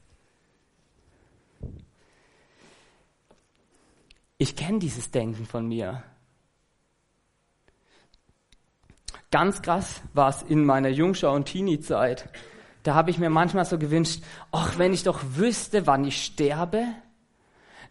[4.43, 6.03] Ich kenne dieses Denken von mir.
[9.31, 12.29] Ganz krass war es in meiner Jungschau- und Teenie-Zeit.
[12.83, 16.87] Da habe ich mir manchmal so gewünscht, ach, wenn ich doch wüsste, wann ich sterbe,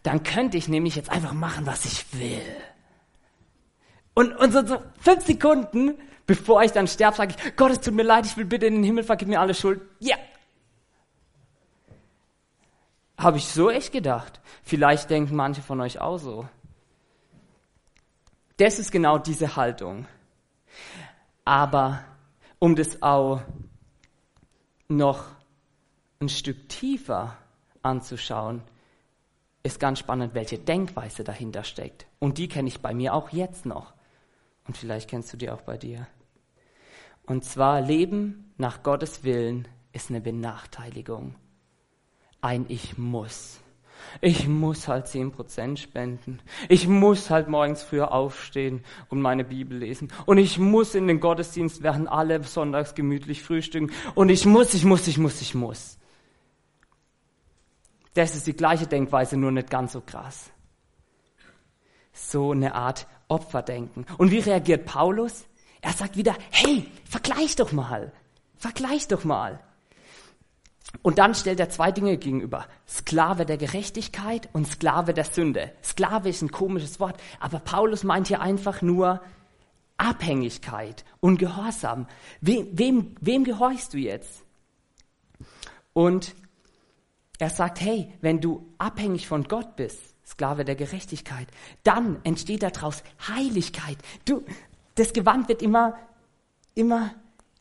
[0.04, 2.42] dann könnte ich nämlich jetzt einfach machen, was ich will.
[4.14, 5.94] Und, und so, so fünf Sekunden,
[6.28, 8.74] bevor ich dann sterbe, sage ich, Gott, es tut mir leid, ich will bitte in
[8.74, 9.80] den Himmel, vergib mir alle Schuld.
[10.00, 10.18] Ja.
[13.22, 14.42] Habe ich so echt gedacht.
[14.64, 16.50] Vielleicht denken manche von euch auch so.
[18.58, 20.08] Das ist genau diese Haltung.
[21.46, 22.04] Aber
[22.58, 23.42] um das auch
[24.88, 25.26] noch
[26.20, 27.38] ein Stück tiefer
[27.84, 28.64] anzuschauen,
[29.62, 32.08] ist ganz spannend, welche Denkweise dahinter steckt.
[32.18, 33.94] Und die kenne ich bei mir auch jetzt noch.
[34.68, 36.08] Und vielleicht kennst du die auch bei dir.
[37.28, 41.36] Und zwar Leben nach Gottes Willen ist eine Benachteiligung.
[42.42, 43.60] Ein Ich muss.
[44.20, 46.40] Ich muss halt zehn Prozent spenden.
[46.68, 50.12] Ich muss halt morgens früher aufstehen und meine Bibel lesen.
[50.26, 53.92] Und ich muss in den Gottesdienst während alle sonntags gemütlich frühstücken.
[54.16, 55.98] Und ich muss, ich muss, ich muss, ich muss.
[58.14, 60.52] Das ist die gleiche Denkweise, nur nicht ganz so krass.
[62.12, 64.06] So eine Art Opferdenken.
[64.18, 65.46] Und wie reagiert Paulus?
[65.80, 68.12] Er sagt wieder, hey, vergleich doch mal.
[68.58, 69.62] Vergleich doch mal.
[71.02, 72.68] Und dann stellt er zwei Dinge gegenüber.
[72.88, 75.72] Sklave der Gerechtigkeit und Sklave der Sünde.
[75.84, 79.22] Sklave ist ein komisches Wort, aber Paulus meint hier einfach nur
[79.98, 82.08] Abhängigkeit und Gehorsam.
[82.42, 84.44] Wem, wem, wem gehorchst du jetzt?
[85.94, 86.36] Und
[87.40, 91.48] er sagt, hey, wenn du abhängig von Gott bist, Sklave der Gerechtigkeit,
[91.84, 93.98] dann entsteht daraus Heiligkeit.
[94.26, 94.44] Du,
[94.96, 95.98] das Gewand wird immer,
[96.76, 97.14] immer,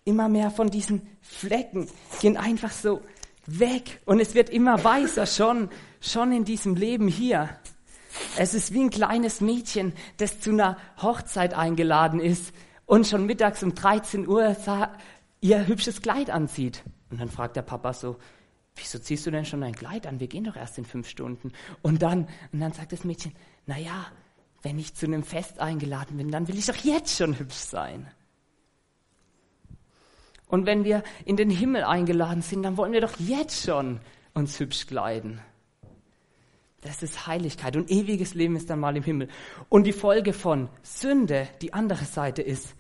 [0.04, 1.88] immer mehr von diesen Flecken
[2.20, 3.00] gehen einfach so
[3.58, 5.70] weg und es wird immer weißer schon,
[6.00, 7.48] schon in diesem Leben hier.
[8.36, 12.52] Es ist wie ein kleines Mädchen, das zu einer Hochzeit eingeladen ist
[12.86, 14.56] und schon mittags um 13 Uhr
[15.40, 16.82] ihr hübsches Kleid anzieht.
[17.10, 18.16] Und dann fragt der Papa so,
[18.76, 20.20] wieso ziehst du denn schon ein Kleid an?
[20.20, 21.52] Wir gehen doch erst in fünf Stunden.
[21.82, 23.32] Und dann, und dann sagt das Mädchen,
[23.66, 24.06] na ja,
[24.62, 28.06] wenn ich zu einem Fest eingeladen bin, dann will ich doch jetzt schon hübsch sein.
[30.50, 34.00] Und wenn wir in den Himmel eingeladen sind, dann wollen wir doch jetzt schon
[34.34, 35.40] uns hübsch kleiden.
[36.80, 39.28] Das ist Heiligkeit und ewiges Leben ist dann mal im Himmel.
[39.68, 42.74] Und die Folge von Sünde, die andere Seite ist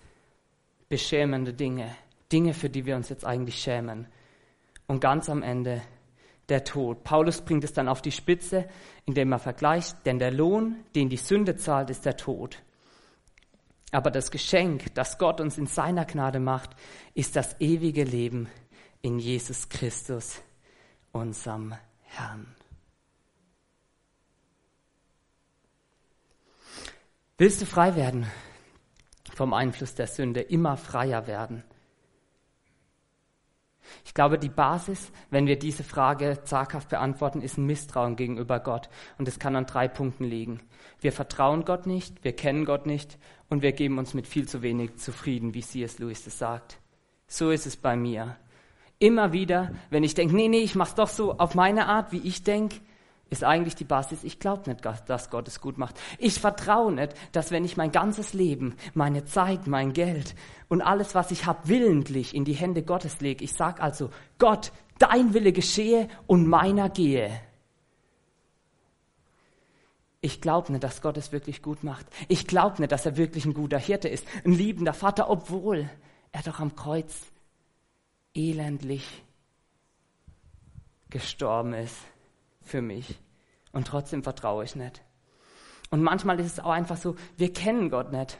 [0.88, 1.94] beschämende Dinge.
[2.32, 4.06] Dinge, für die wir uns jetzt eigentlich schämen.
[4.86, 5.82] Und ganz am Ende
[6.48, 7.04] der Tod.
[7.04, 8.66] Paulus bringt es dann auf die Spitze,
[9.04, 12.62] indem er vergleicht, denn der Lohn, den die Sünde zahlt, ist der Tod.
[13.92, 16.70] Aber das Geschenk, das Gott uns in seiner Gnade macht,
[17.14, 18.48] ist das ewige Leben
[19.02, 20.40] in Jesus Christus,
[21.12, 22.54] unserem Herrn.
[27.38, 28.26] Willst du frei werden
[29.34, 31.64] vom Einfluss der Sünde, immer freier werden?
[34.04, 38.88] Ich glaube, die Basis, wenn wir diese Frage zaghaft beantworten, ist ein Misstrauen gegenüber Gott.
[39.18, 40.60] Und es kann an drei Punkten liegen.
[41.00, 43.18] Wir vertrauen Gott nicht, wir kennen Gott nicht
[43.48, 45.98] und wir geben uns mit viel zu wenig zufrieden, wie C.S.
[45.98, 46.78] Lewis das sagt.
[47.26, 48.36] So ist es bei mir.
[48.98, 52.18] Immer wieder, wenn ich denke, nee, nee, ich mach's doch so auf meine Art, wie
[52.18, 52.76] ich denke,
[53.30, 55.98] ist eigentlich die Basis, ich glaube nicht, dass Gott es gut macht.
[56.18, 60.34] Ich vertraue nicht, dass wenn ich mein ganzes Leben, meine Zeit, mein Geld
[60.68, 63.44] und alles, was ich habe, willentlich in die Hände Gottes lege.
[63.44, 67.30] Ich sage also, Gott, dein Wille geschehe und meiner gehe.
[70.20, 72.06] Ich glaube nicht, dass Gott es wirklich gut macht.
[72.28, 75.88] Ich glaube nicht, dass er wirklich ein guter Hirte ist, ein liebender Vater, obwohl
[76.32, 77.14] er doch am Kreuz
[78.34, 79.24] elendlich
[81.08, 81.96] gestorben ist
[82.62, 83.18] für mich.
[83.72, 85.02] Und trotzdem vertraue ich nicht.
[85.90, 88.38] Und manchmal ist es auch einfach so, wir kennen Gott nicht.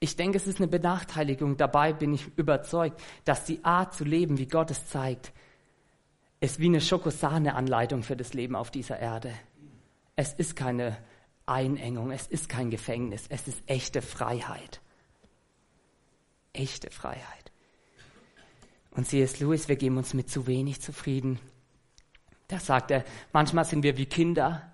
[0.00, 1.56] Ich denke, es ist eine Benachteiligung.
[1.56, 5.32] Dabei bin ich überzeugt, dass die Art zu leben, wie Gott es zeigt,
[6.40, 9.34] ist wie eine Schokosahne-Anleitung für das Leben auf dieser Erde.
[10.16, 10.96] Es ist keine
[11.44, 14.80] Einengung, es ist kein Gefängnis, es ist echte Freiheit.
[16.52, 17.52] Echte Freiheit.
[18.90, 19.38] Und C.S.
[19.38, 21.38] Lewis, wir geben uns mit zu wenig zufrieden.
[22.50, 24.72] Da sagt er, manchmal sind wir wie Kinder,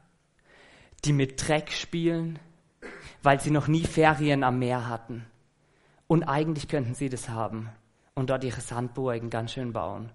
[1.04, 2.38] die mit Dreck spielen,
[3.22, 5.26] weil sie noch nie Ferien am Meer hatten.
[6.06, 7.68] Und eigentlich könnten sie das haben
[8.14, 10.10] und dort ihre Sandburgen ganz schön bauen.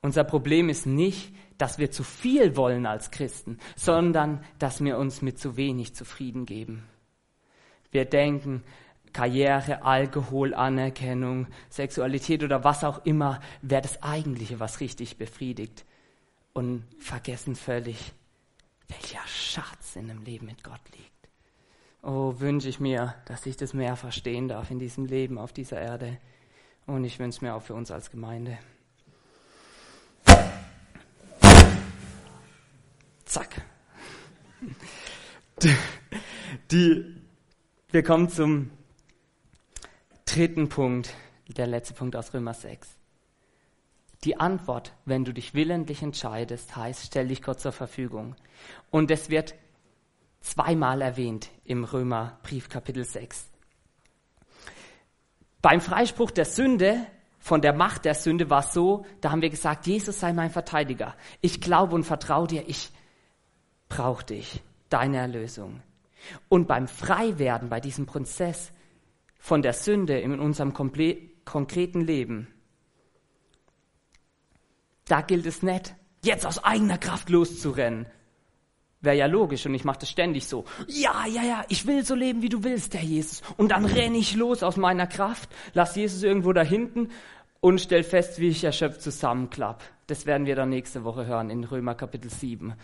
[0.00, 5.20] Unser Problem ist nicht, dass wir zu viel wollen als Christen, sondern dass wir uns
[5.20, 6.88] mit zu wenig zufrieden geben.
[7.90, 8.62] Wir denken,
[9.12, 15.84] Karriere, Alkohol, Anerkennung, Sexualität oder was auch immer wäre das Eigentliche, was richtig befriedigt.
[16.52, 18.12] Und vergessen völlig,
[18.88, 21.28] welcher Schatz in dem Leben mit Gott liegt.
[22.02, 25.80] Oh, wünsche ich mir, dass ich das mehr verstehen darf in diesem Leben auf dieser
[25.80, 26.18] Erde.
[26.86, 28.58] Und ich wünsche mir auch für uns als Gemeinde.
[33.24, 33.60] Zack.
[36.70, 37.04] Die,
[37.90, 38.70] wir kommen zum
[40.28, 41.14] dritten Punkt,
[41.48, 42.86] der letzte Punkt aus Römer 6.
[44.24, 48.36] Die Antwort, wenn du dich willentlich entscheidest, heißt, stell dich Gott zur Verfügung.
[48.90, 49.54] Und es wird
[50.40, 53.48] zweimal erwähnt im Römerbrief Kapitel 6.
[55.62, 57.06] Beim Freispruch der Sünde,
[57.38, 60.50] von der Macht der Sünde war es so, da haben wir gesagt, Jesus sei mein
[60.50, 61.16] Verteidiger.
[61.40, 62.90] Ich glaube und vertraue dir, ich
[63.88, 65.82] brauche dich, deine Erlösung.
[66.50, 68.72] Und beim Freiwerden, bei diesem Prozess
[69.38, 72.48] von der Sünde in unserem konkreten Leben,
[75.06, 78.06] da gilt es nicht, jetzt aus eigener Kraft loszurennen.
[79.00, 80.64] Wäre ja logisch und ich mache das ständig so.
[80.88, 83.42] Ja, ja, ja, ich will so leben, wie du willst, Herr Jesus.
[83.56, 87.10] Und dann renne ich los aus meiner Kraft, lass Jesus irgendwo da hinten
[87.60, 89.84] und stell fest, wie ich erschöpft zusammenklapp.
[90.08, 92.74] Das werden wir dann nächste Woche hören in Römer Kapitel 7.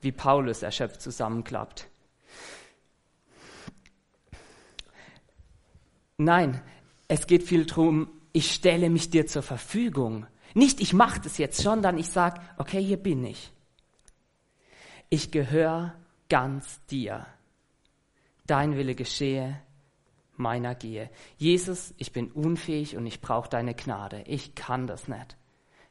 [0.00, 1.88] Wie Paulus erschöpft zusammenklappt.
[6.16, 6.62] Nein,
[7.08, 10.26] es geht viel darum, ich stelle mich dir zur Verfügung.
[10.54, 13.52] Nicht, ich mache das jetzt schon, dann ich sage, okay, hier bin ich.
[15.08, 15.94] Ich gehöre
[16.28, 17.26] ganz dir.
[18.46, 19.60] Dein Wille geschehe,
[20.36, 21.10] meiner gehe.
[21.36, 24.22] Jesus, ich bin unfähig und ich brauche deine Gnade.
[24.26, 25.36] Ich kann das nicht.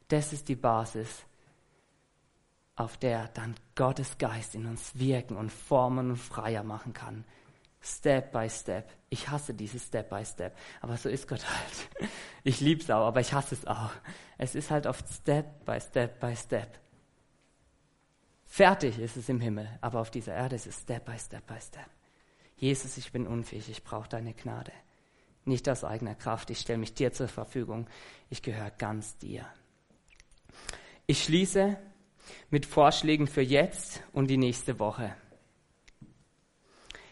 [0.08, 1.24] Das ist die Basis,
[2.76, 7.24] auf der dann Gottes Geist in uns wirken und formen und freier machen kann.
[7.84, 8.90] Step by Step.
[9.10, 10.56] Ich hasse dieses Step by Step.
[10.80, 12.08] Aber so ist Gott halt.
[12.42, 13.90] Ich liebe es auch, aber ich hasse es auch.
[14.38, 16.78] Es ist halt oft Step by Step by Step.
[18.46, 21.60] Fertig ist es im Himmel, aber auf dieser Erde ist es Step by Step by
[21.60, 21.88] Step.
[22.56, 24.72] Jesus, ich bin unfähig, ich brauche deine Gnade.
[25.44, 27.86] Nicht aus eigener Kraft, ich stelle mich dir zur Verfügung.
[28.30, 29.46] Ich gehöre ganz dir.
[31.06, 31.76] Ich schließe
[32.48, 35.14] mit Vorschlägen für jetzt und die nächste Woche.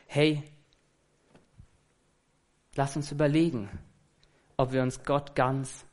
[0.06, 0.42] Hey,
[2.74, 3.68] Lass uns überlegen,
[4.56, 5.84] ob wir uns Gott ganz,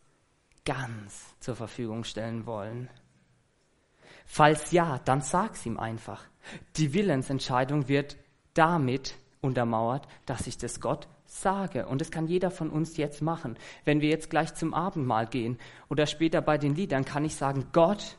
[0.66, 2.90] ganz zur Verfügung stellen wollen.
[4.26, 6.24] Falls ja, dann sag's ihm einfach.
[6.78, 8.18] Die Willensentscheidung wird
[8.54, 11.86] damit untermauert, dass ich das Gott sage.
[11.88, 13.58] Und das kann jeder von uns jetzt machen.
[13.86, 15.58] Wenn wir jetzt gleich zum Abendmahl gehen
[15.90, 18.18] oder später bei den Liedern, kann ich sagen, Gott,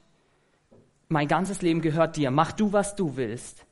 [1.09, 2.31] mein ganzes Leben gehört dir.
[2.31, 3.65] Mach du, was du willst.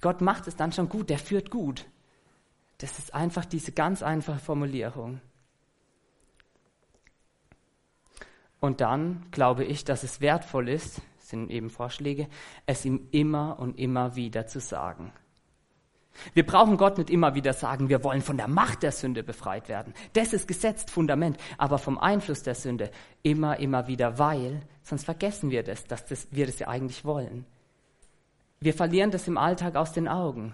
[0.00, 1.86] Gott macht es dann schon gut, der führt gut.
[2.82, 5.20] Das ist einfach diese ganz einfache Formulierung.
[8.58, 12.26] Und dann glaube ich, dass es wertvoll ist, sind eben Vorschläge,
[12.66, 15.12] es ihm immer und immer wieder zu sagen.
[16.34, 19.68] Wir brauchen Gott nicht immer wieder sagen, wir wollen von der Macht der Sünde befreit
[19.68, 19.94] werden.
[20.14, 22.90] Das ist gesetzt Fundament, aber vom Einfluss der Sünde
[23.22, 27.46] immer, immer wieder, weil sonst vergessen wir das, dass das, wir das ja eigentlich wollen.
[28.58, 30.52] Wir verlieren das im Alltag aus den Augen.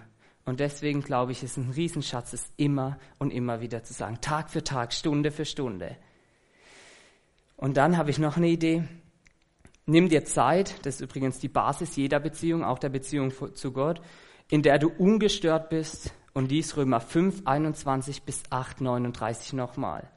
[0.49, 4.49] Und deswegen glaube ich, ist ein Riesenschatz, es immer und immer wieder zu sagen, Tag
[4.49, 5.95] für Tag, Stunde für Stunde.
[7.59, 8.83] Und dann habe ich noch eine Idee.
[9.85, 14.01] Nimm dir Zeit, das ist übrigens die Basis jeder Beziehung, auch der Beziehung zu Gott,
[14.49, 20.11] in der du ungestört bist und dies Römer 5, 21 bis 8, 39 nochmal.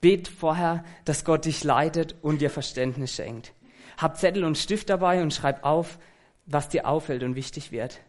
[0.00, 3.52] Bet vorher, dass Gott dich leitet und dir Verständnis schenkt.
[3.96, 5.98] Hab Zettel und Stift dabei und schreib auf,
[6.46, 8.00] was dir auffällt und wichtig wird.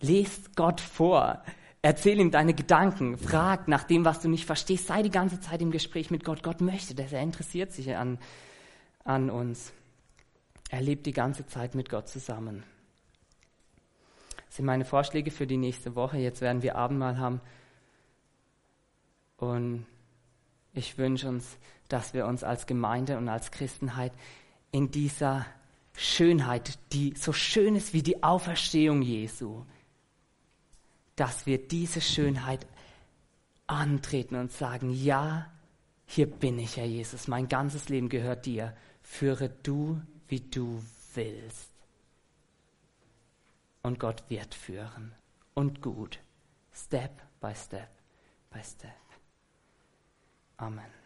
[0.00, 1.42] Lest Gott vor.
[1.82, 3.16] Erzähl ihm deine Gedanken.
[3.16, 4.86] Frag nach dem, was du nicht verstehst.
[4.86, 6.42] Sei die ganze Zeit im Gespräch mit Gott.
[6.42, 7.12] Gott möchte das.
[7.12, 8.18] Er interessiert sich an,
[9.04, 9.72] an uns.
[10.70, 12.62] Er lebt die ganze Zeit mit Gott zusammen.
[14.46, 16.18] Das sind meine Vorschläge für die nächste Woche.
[16.18, 17.40] Jetzt werden wir Abendmahl haben.
[19.36, 19.86] Und
[20.74, 21.56] ich wünsche uns,
[21.88, 24.12] dass wir uns als Gemeinde und als Christenheit
[24.70, 25.46] in dieser
[25.94, 29.64] Schönheit, die so schön ist wie die Auferstehung Jesu,
[31.16, 32.66] dass wir diese Schönheit
[33.66, 35.50] antreten und sagen, ja,
[36.06, 38.76] hier bin ich, Herr Jesus, mein ganzes Leben gehört dir.
[39.02, 40.82] Führe du, wie du
[41.14, 41.70] willst.
[43.82, 45.12] Und Gott wird führen.
[45.54, 46.18] Und gut.
[46.72, 47.90] Step by step
[48.50, 48.90] by step.
[50.56, 50.99] Amen.